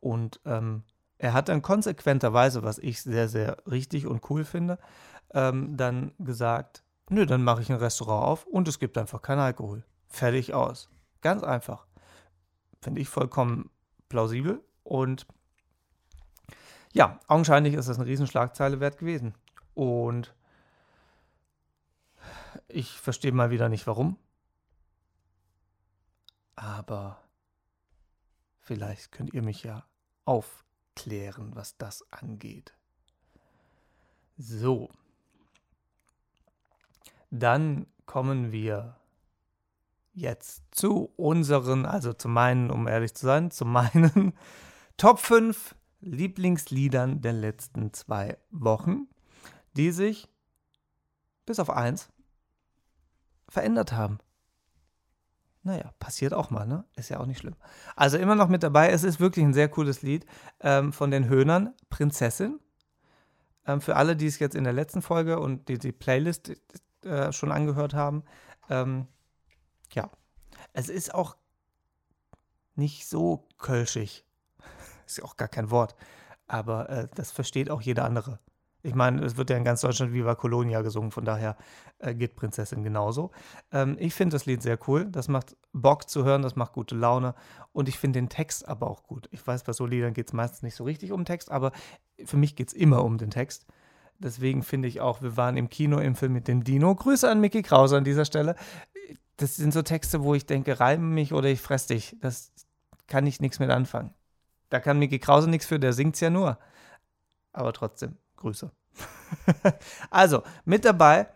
[0.00, 0.82] Und ähm,
[1.18, 4.78] er hat dann konsequenterweise, was ich sehr, sehr richtig und cool finde,
[5.32, 9.40] ähm, dann gesagt, nö, dann mache ich ein Restaurant auf und es gibt einfach keinen
[9.40, 9.84] Alkohol.
[10.08, 10.88] Fertig aus.
[11.20, 11.86] Ganz einfach.
[12.80, 13.70] Finde ich vollkommen
[14.08, 15.26] plausibel und
[16.92, 19.34] ja, augenscheinlich ist das eine Riesenschlagzeile wert gewesen.
[19.74, 20.34] Und
[22.74, 24.18] ich verstehe mal wieder nicht warum.
[26.56, 27.22] Aber
[28.60, 29.84] vielleicht könnt ihr mich ja
[30.24, 32.74] aufklären, was das angeht.
[34.36, 34.90] So.
[37.30, 38.96] Dann kommen wir
[40.12, 44.32] jetzt zu unseren, also zu meinen, um ehrlich zu sein, zu meinen
[44.96, 49.08] Top 5 Lieblingsliedern der letzten zwei Wochen,
[49.76, 50.28] die sich
[51.46, 52.13] bis auf eins
[53.54, 54.18] verändert haben.
[55.62, 56.84] Naja, passiert auch mal, ne?
[56.94, 57.56] Ist ja auch nicht schlimm.
[57.96, 58.90] Also immer noch mit dabei.
[58.90, 60.26] Es ist wirklich ein sehr cooles Lied
[60.60, 62.60] ähm, von den Höhnern, Prinzessin.
[63.66, 66.52] Ähm, für alle, die es jetzt in der letzten Folge und die die Playlist
[67.02, 68.24] äh, schon angehört haben.
[68.68, 69.06] Ähm,
[69.92, 70.10] ja,
[70.74, 71.36] es ist auch
[72.74, 74.26] nicht so kölschig.
[75.06, 75.94] Ist ja auch gar kein Wort.
[76.46, 78.40] Aber äh, das versteht auch jeder andere.
[78.84, 81.56] Ich meine, es wird ja in ganz Deutschland Viva Colonia gesungen, von daher
[82.00, 83.30] äh, geht Prinzessin genauso.
[83.72, 85.06] Ähm, ich finde das Lied sehr cool.
[85.06, 87.34] Das macht Bock zu hören, das macht gute Laune.
[87.72, 89.26] Und ich finde den Text aber auch gut.
[89.32, 91.72] Ich weiß, bei so Liedern geht es meistens nicht so richtig um Text, aber
[92.26, 93.64] für mich geht es immer um den Text.
[94.18, 96.94] Deswegen finde ich auch, wir waren im Kino im Film mit dem Dino.
[96.94, 98.54] Grüße an Mickey Krause an dieser Stelle.
[99.38, 102.18] Das sind so Texte, wo ich denke, reim mich oder ich fress dich.
[102.20, 102.52] Das
[103.06, 104.12] kann ich nichts mit anfangen.
[104.68, 106.58] Da kann Mickey Krause nichts für, der singt es ja nur.
[107.54, 108.18] Aber trotzdem.
[108.36, 108.70] Grüße.
[110.10, 111.28] also, mit dabei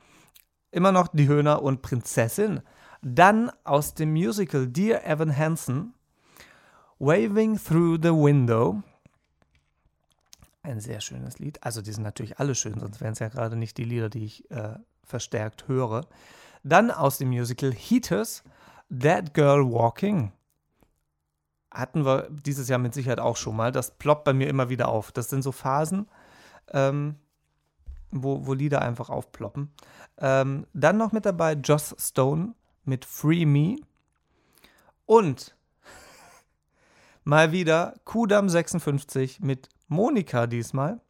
[0.71, 2.61] immer noch die Höhner und Prinzessin.
[3.03, 5.95] Dann aus dem Musical Dear Evan Hansen,
[6.99, 8.83] Waving Through the Window.
[10.63, 11.63] Ein sehr schönes Lied.
[11.63, 14.25] Also, die sind natürlich alle schön, sonst wären es ja gerade nicht die Lieder, die
[14.25, 14.75] ich äh,
[15.05, 16.07] verstärkt höre.
[16.65, 18.43] Dann aus dem Musical Heaters,
[18.91, 20.33] That Girl Walking.
[21.71, 23.73] Hatten wir dieses Jahr mit Sicherheit auch schon mal.
[23.73, 25.13] Das ploppt bei mir immer wieder auf.
[25.13, 26.09] Das sind so Phasen,
[26.73, 27.17] ähm,
[28.11, 29.73] wo, wo Lieder einfach aufploppen.
[30.19, 32.55] Ähm, dann noch mit dabei Joss Stone
[32.85, 33.77] mit Free Me.
[35.07, 35.57] Und
[37.25, 41.01] mal wieder Kudam 56 mit Monika diesmal.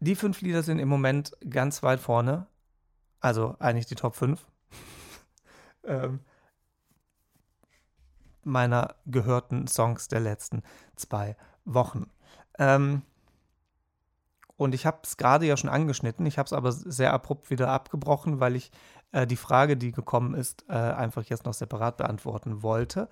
[0.00, 2.46] Die fünf Lieder sind im Moment ganz weit vorne.
[3.20, 4.46] Also eigentlich die Top 5.
[5.84, 6.20] ähm,
[8.42, 10.62] meiner gehörten Songs der letzten
[10.96, 12.10] zwei Wochen.
[12.58, 13.02] Ähm,
[14.60, 17.70] und ich habe es gerade ja schon angeschnitten, ich habe es aber sehr abrupt wieder
[17.70, 18.70] abgebrochen, weil ich
[19.10, 23.08] äh, die Frage, die gekommen ist, äh, einfach jetzt noch separat beantworten wollte.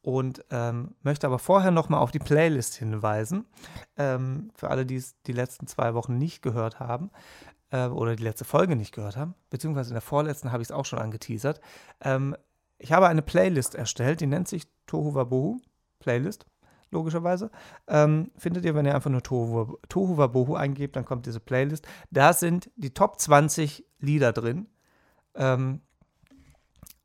[0.00, 3.44] Und ähm, möchte aber vorher nochmal auf die Playlist hinweisen.
[3.98, 7.10] Ähm, für alle, die es die letzten zwei Wochen nicht gehört haben
[7.68, 10.72] äh, oder die letzte Folge nicht gehört haben, beziehungsweise in der vorletzten habe ich es
[10.72, 11.60] auch schon angeteasert.
[12.00, 12.34] Ähm,
[12.78, 15.60] ich habe eine Playlist erstellt, die nennt sich Tohu Wabohu
[15.98, 16.46] Playlist
[16.90, 17.50] logischerweise.
[17.86, 19.76] Ähm, findet ihr, wenn ihr einfach nur Tohu,
[20.16, 21.86] Wabohu eingebt, dann kommt diese Playlist.
[22.10, 24.66] Da sind die Top 20 Lieder drin.
[25.34, 25.82] Ähm,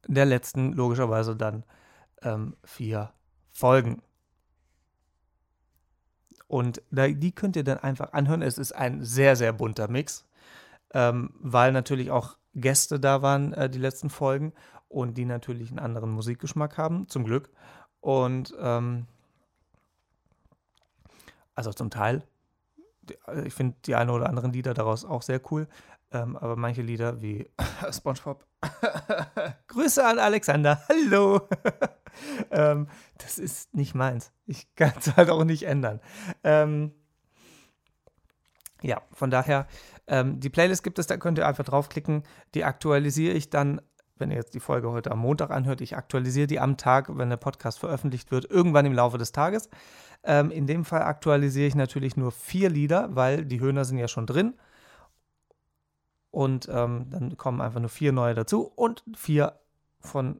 [0.07, 1.63] der letzten, logischerweise dann
[2.21, 3.13] ähm, vier
[3.51, 4.01] Folgen.
[6.47, 8.41] Und da, die könnt ihr dann einfach anhören.
[8.41, 10.27] Es ist ein sehr, sehr bunter Mix,
[10.93, 14.53] ähm, weil natürlich auch Gäste da waren, äh, die letzten Folgen,
[14.93, 17.49] und die natürlich einen anderen Musikgeschmack haben, zum Glück.
[17.99, 19.07] Und ähm,
[21.55, 22.23] also zum Teil.
[23.27, 25.67] Äh, ich finde die eine oder anderen Lieder daraus auch sehr cool.
[26.11, 27.49] Ähm, aber manche Lieder wie
[27.91, 28.45] SpongeBob.
[29.67, 30.83] Grüße an Alexander.
[30.87, 31.47] Hallo.
[32.51, 32.87] ähm,
[33.17, 34.31] das ist nicht meins.
[34.45, 35.99] Ich kann es halt auch nicht ändern.
[36.43, 36.93] Ähm,
[38.81, 39.67] ja, von daher,
[40.07, 42.23] ähm, die Playlist gibt es, da könnt ihr einfach draufklicken.
[42.53, 43.81] Die aktualisiere ich dann
[44.17, 47.29] wenn ihr jetzt die Folge heute am Montag anhört, ich aktualisiere die am Tag, wenn
[47.29, 49.69] der Podcast veröffentlicht wird, irgendwann im Laufe des Tages.
[50.23, 54.07] Ähm, in dem Fall aktualisiere ich natürlich nur vier Lieder, weil die Höhner sind ja
[54.07, 54.53] schon drin.
[56.31, 59.59] Und ähm, dann kommen einfach nur vier neue dazu und vier
[59.99, 60.39] von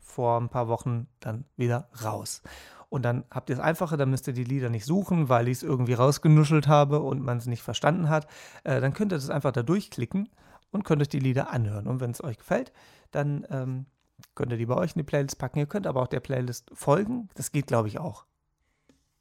[0.00, 2.42] vor ein paar Wochen dann wieder raus.
[2.88, 5.58] Und dann habt ihr es einfacher, dann müsst ihr die Lieder nicht suchen, weil ich
[5.58, 8.26] es irgendwie rausgenuschelt habe und man es nicht verstanden hat.
[8.64, 10.28] Äh, dann könnt ihr das einfach da durchklicken
[10.70, 11.86] und könnt euch die Lieder anhören.
[11.86, 12.72] Und wenn es euch gefällt,
[13.10, 13.86] dann ähm,
[14.34, 15.58] könnt ihr die bei euch in die Playlist packen.
[15.58, 17.28] Ihr könnt aber auch der Playlist folgen.
[17.34, 18.24] Das geht, glaube ich, auch.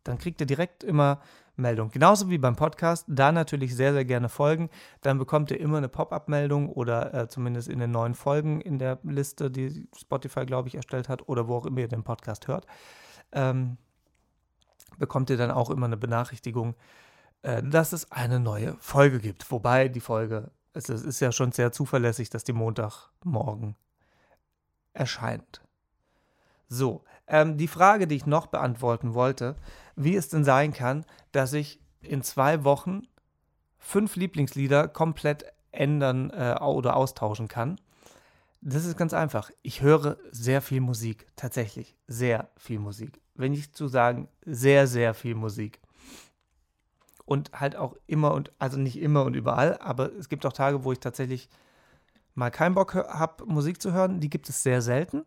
[0.04, 1.22] Dann kriegt ihr direkt immer
[1.56, 1.92] Meldung.
[1.92, 3.06] Genauso wie beim Podcast.
[3.08, 4.70] Da natürlich sehr, sehr gerne folgen.
[5.02, 9.00] Dann bekommt ihr immer eine Pop-up-Meldung oder äh, zumindest in den neuen Folgen in der
[9.04, 12.66] Liste, die Spotify, glaube ich, erstellt hat oder wo auch immer ihr den Podcast hört.
[13.32, 13.78] Ähm,
[14.98, 16.76] bekommt ihr dann auch immer eine Benachrichtigung,
[17.42, 19.52] äh, dass es eine neue Folge gibt.
[19.52, 23.76] Wobei die Folge es ist ja schon sehr zuverlässig, dass die Montagmorgen
[24.94, 25.62] erscheint.
[26.68, 29.56] So, ähm, die Frage, die ich noch beantworten wollte,
[29.96, 33.02] wie es denn sein kann, dass ich in zwei Wochen
[33.78, 37.80] fünf Lieblingslieder komplett ändern äh, oder austauschen kann.
[38.62, 39.52] Das ist ganz einfach.
[39.62, 43.22] Ich höre sehr viel Musik, tatsächlich sehr viel Musik.
[43.36, 45.80] Wenn ich zu sagen, sehr, sehr viel Musik
[47.30, 50.84] und halt auch immer und, also nicht immer und überall, aber es gibt auch Tage,
[50.84, 51.48] wo ich tatsächlich
[52.34, 54.20] mal keinen Bock habe, Musik zu hören.
[54.20, 55.24] Die gibt es sehr selten,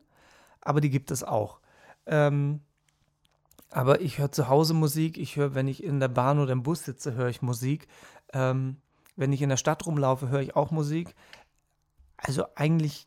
[0.60, 1.60] aber die gibt es auch.
[2.06, 2.60] Ähm,
[3.70, 6.64] aber ich höre zu Hause Musik, ich höre, wenn ich in der Bahn oder im
[6.64, 7.86] Bus sitze, höre ich Musik.
[8.32, 8.78] Ähm,
[9.14, 11.14] wenn ich in der Stadt rumlaufe, höre ich auch Musik.
[12.16, 13.06] Also eigentlich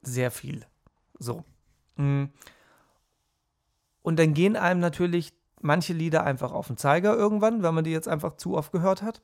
[0.00, 0.64] sehr viel.
[1.18, 1.42] So.
[1.96, 2.26] Mm.
[4.02, 7.92] Und dann gehen einem natürlich manche Lieder einfach auf den Zeiger irgendwann, wenn man die
[7.92, 9.20] jetzt einfach zu oft gehört hat.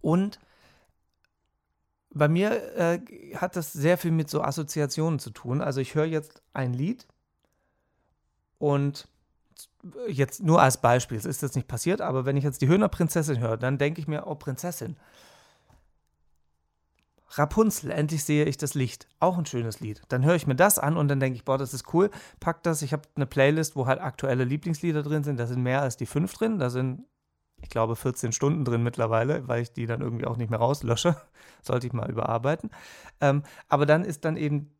[0.00, 0.38] Und
[2.10, 3.00] bei mir äh,
[3.36, 5.60] hat das sehr viel mit so Assoziationen zu tun.
[5.60, 7.06] Also ich höre jetzt ein Lied
[8.58, 9.08] und
[10.08, 13.40] jetzt nur als Beispiel, es ist jetzt nicht passiert, aber wenn ich jetzt die Höhnerprinzessin
[13.40, 14.96] höre, dann denke ich mir, oh Prinzessin,
[17.38, 19.08] Rapunzel, endlich sehe ich das Licht.
[19.18, 20.02] Auch ein schönes Lied.
[20.08, 22.10] Dann höre ich mir das an und dann denke ich, boah, das ist cool.
[22.40, 22.82] Pack das.
[22.82, 25.40] Ich habe eine Playlist, wo halt aktuelle Lieblingslieder drin sind.
[25.40, 26.58] Da sind mehr als die fünf drin.
[26.58, 27.04] Da sind,
[27.62, 31.16] ich glaube, 14 Stunden drin mittlerweile, weil ich die dann irgendwie auch nicht mehr rauslösche.
[31.62, 32.70] Sollte ich mal überarbeiten.
[33.20, 34.70] Ähm, aber dann ist dann eben,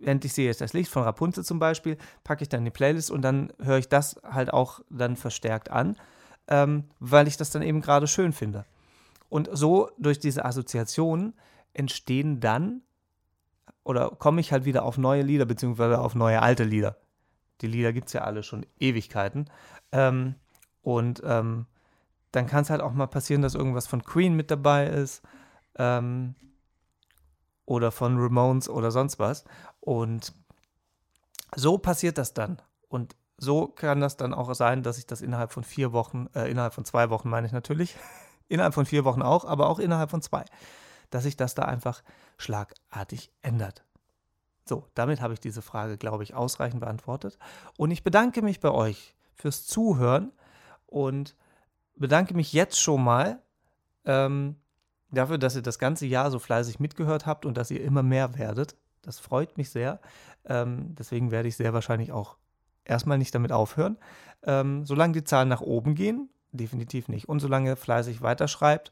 [0.00, 3.10] endlich sehe ich das Licht von Rapunzel zum Beispiel, packe ich dann in die Playlist
[3.10, 5.96] und dann höre ich das halt auch dann verstärkt an,
[6.46, 8.64] ähm, weil ich das dann eben gerade schön finde.
[9.28, 11.34] Und so durch diese Assoziationen
[11.76, 12.82] entstehen dann
[13.84, 16.96] oder komme ich halt wieder auf neue Lieder, beziehungsweise auf neue alte Lieder.
[17.60, 19.48] Die Lieder gibt es ja alle schon Ewigkeiten.
[19.92, 20.34] Ähm,
[20.82, 21.66] und ähm,
[22.32, 25.22] dann kann es halt auch mal passieren, dass irgendwas von Queen mit dabei ist.
[25.76, 26.34] Ähm,
[27.66, 29.44] oder von Ramones oder sonst was.
[29.80, 30.32] Und
[31.54, 32.62] so passiert das dann.
[32.88, 36.50] Und so kann das dann auch sein, dass sich das innerhalb von vier Wochen, äh,
[36.50, 37.96] innerhalb von zwei Wochen meine ich natürlich,
[38.48, 40.44] innerhalb von vier Wochen auch, aber auch innerhalb von zwei,
[41.10, 42.02] dass sich das da einfach
[42.38, 43.84] schlagartig ändert.
[44.64, 47.38] So, damit habe ich diese Frage, glaube ich, ausreichend beantwortet.
[47.76, 50.32] Und ich bedanke mich bei euch fürs Zuhören
[50.86, 51.36] und
[51.94, 53.40] bedanke mich jetzt schon mal
[54.04, 54.56] ähm,
[55.10, 58.36] dafür, dass ihr das ganze Jahr so fleißig mitgehört habt und dass ihr immer mehr
[58.38, 58.76] werdet.
[59.02, 60.00] Das freut mich sehr.
[60.44, 62.36] Ähm, deswegen werde ich sehr wahrscheinlich auch
[62.84, 63.98] erstmal nicht damit aufhören.
[64.42, 67.28] Ähm, solange die Zahlen nach oben gehen, definitiv nicht.
[67.28, 68.90] Und solange ihr fleißig weiterschreibt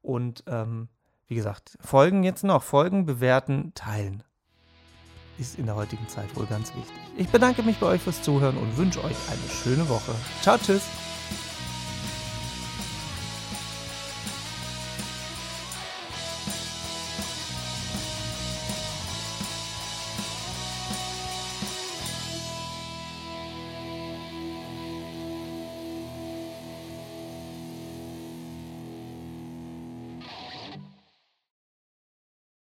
[0.00, 0.88] und ähm,
[1.32, 4.22] wie gesagt, Folgen jetzt noch, Folgen bewerten, teilen.
[5.38, 6.92] Ist in der heutigen Zeit wohl ganz wichtig.
[7.16, 10.14] Ich bedanke mich bei euch fürs Zuhören und wünsche euch eine schöne Woche.
[10.42, 10.82] Ciao, tschüss.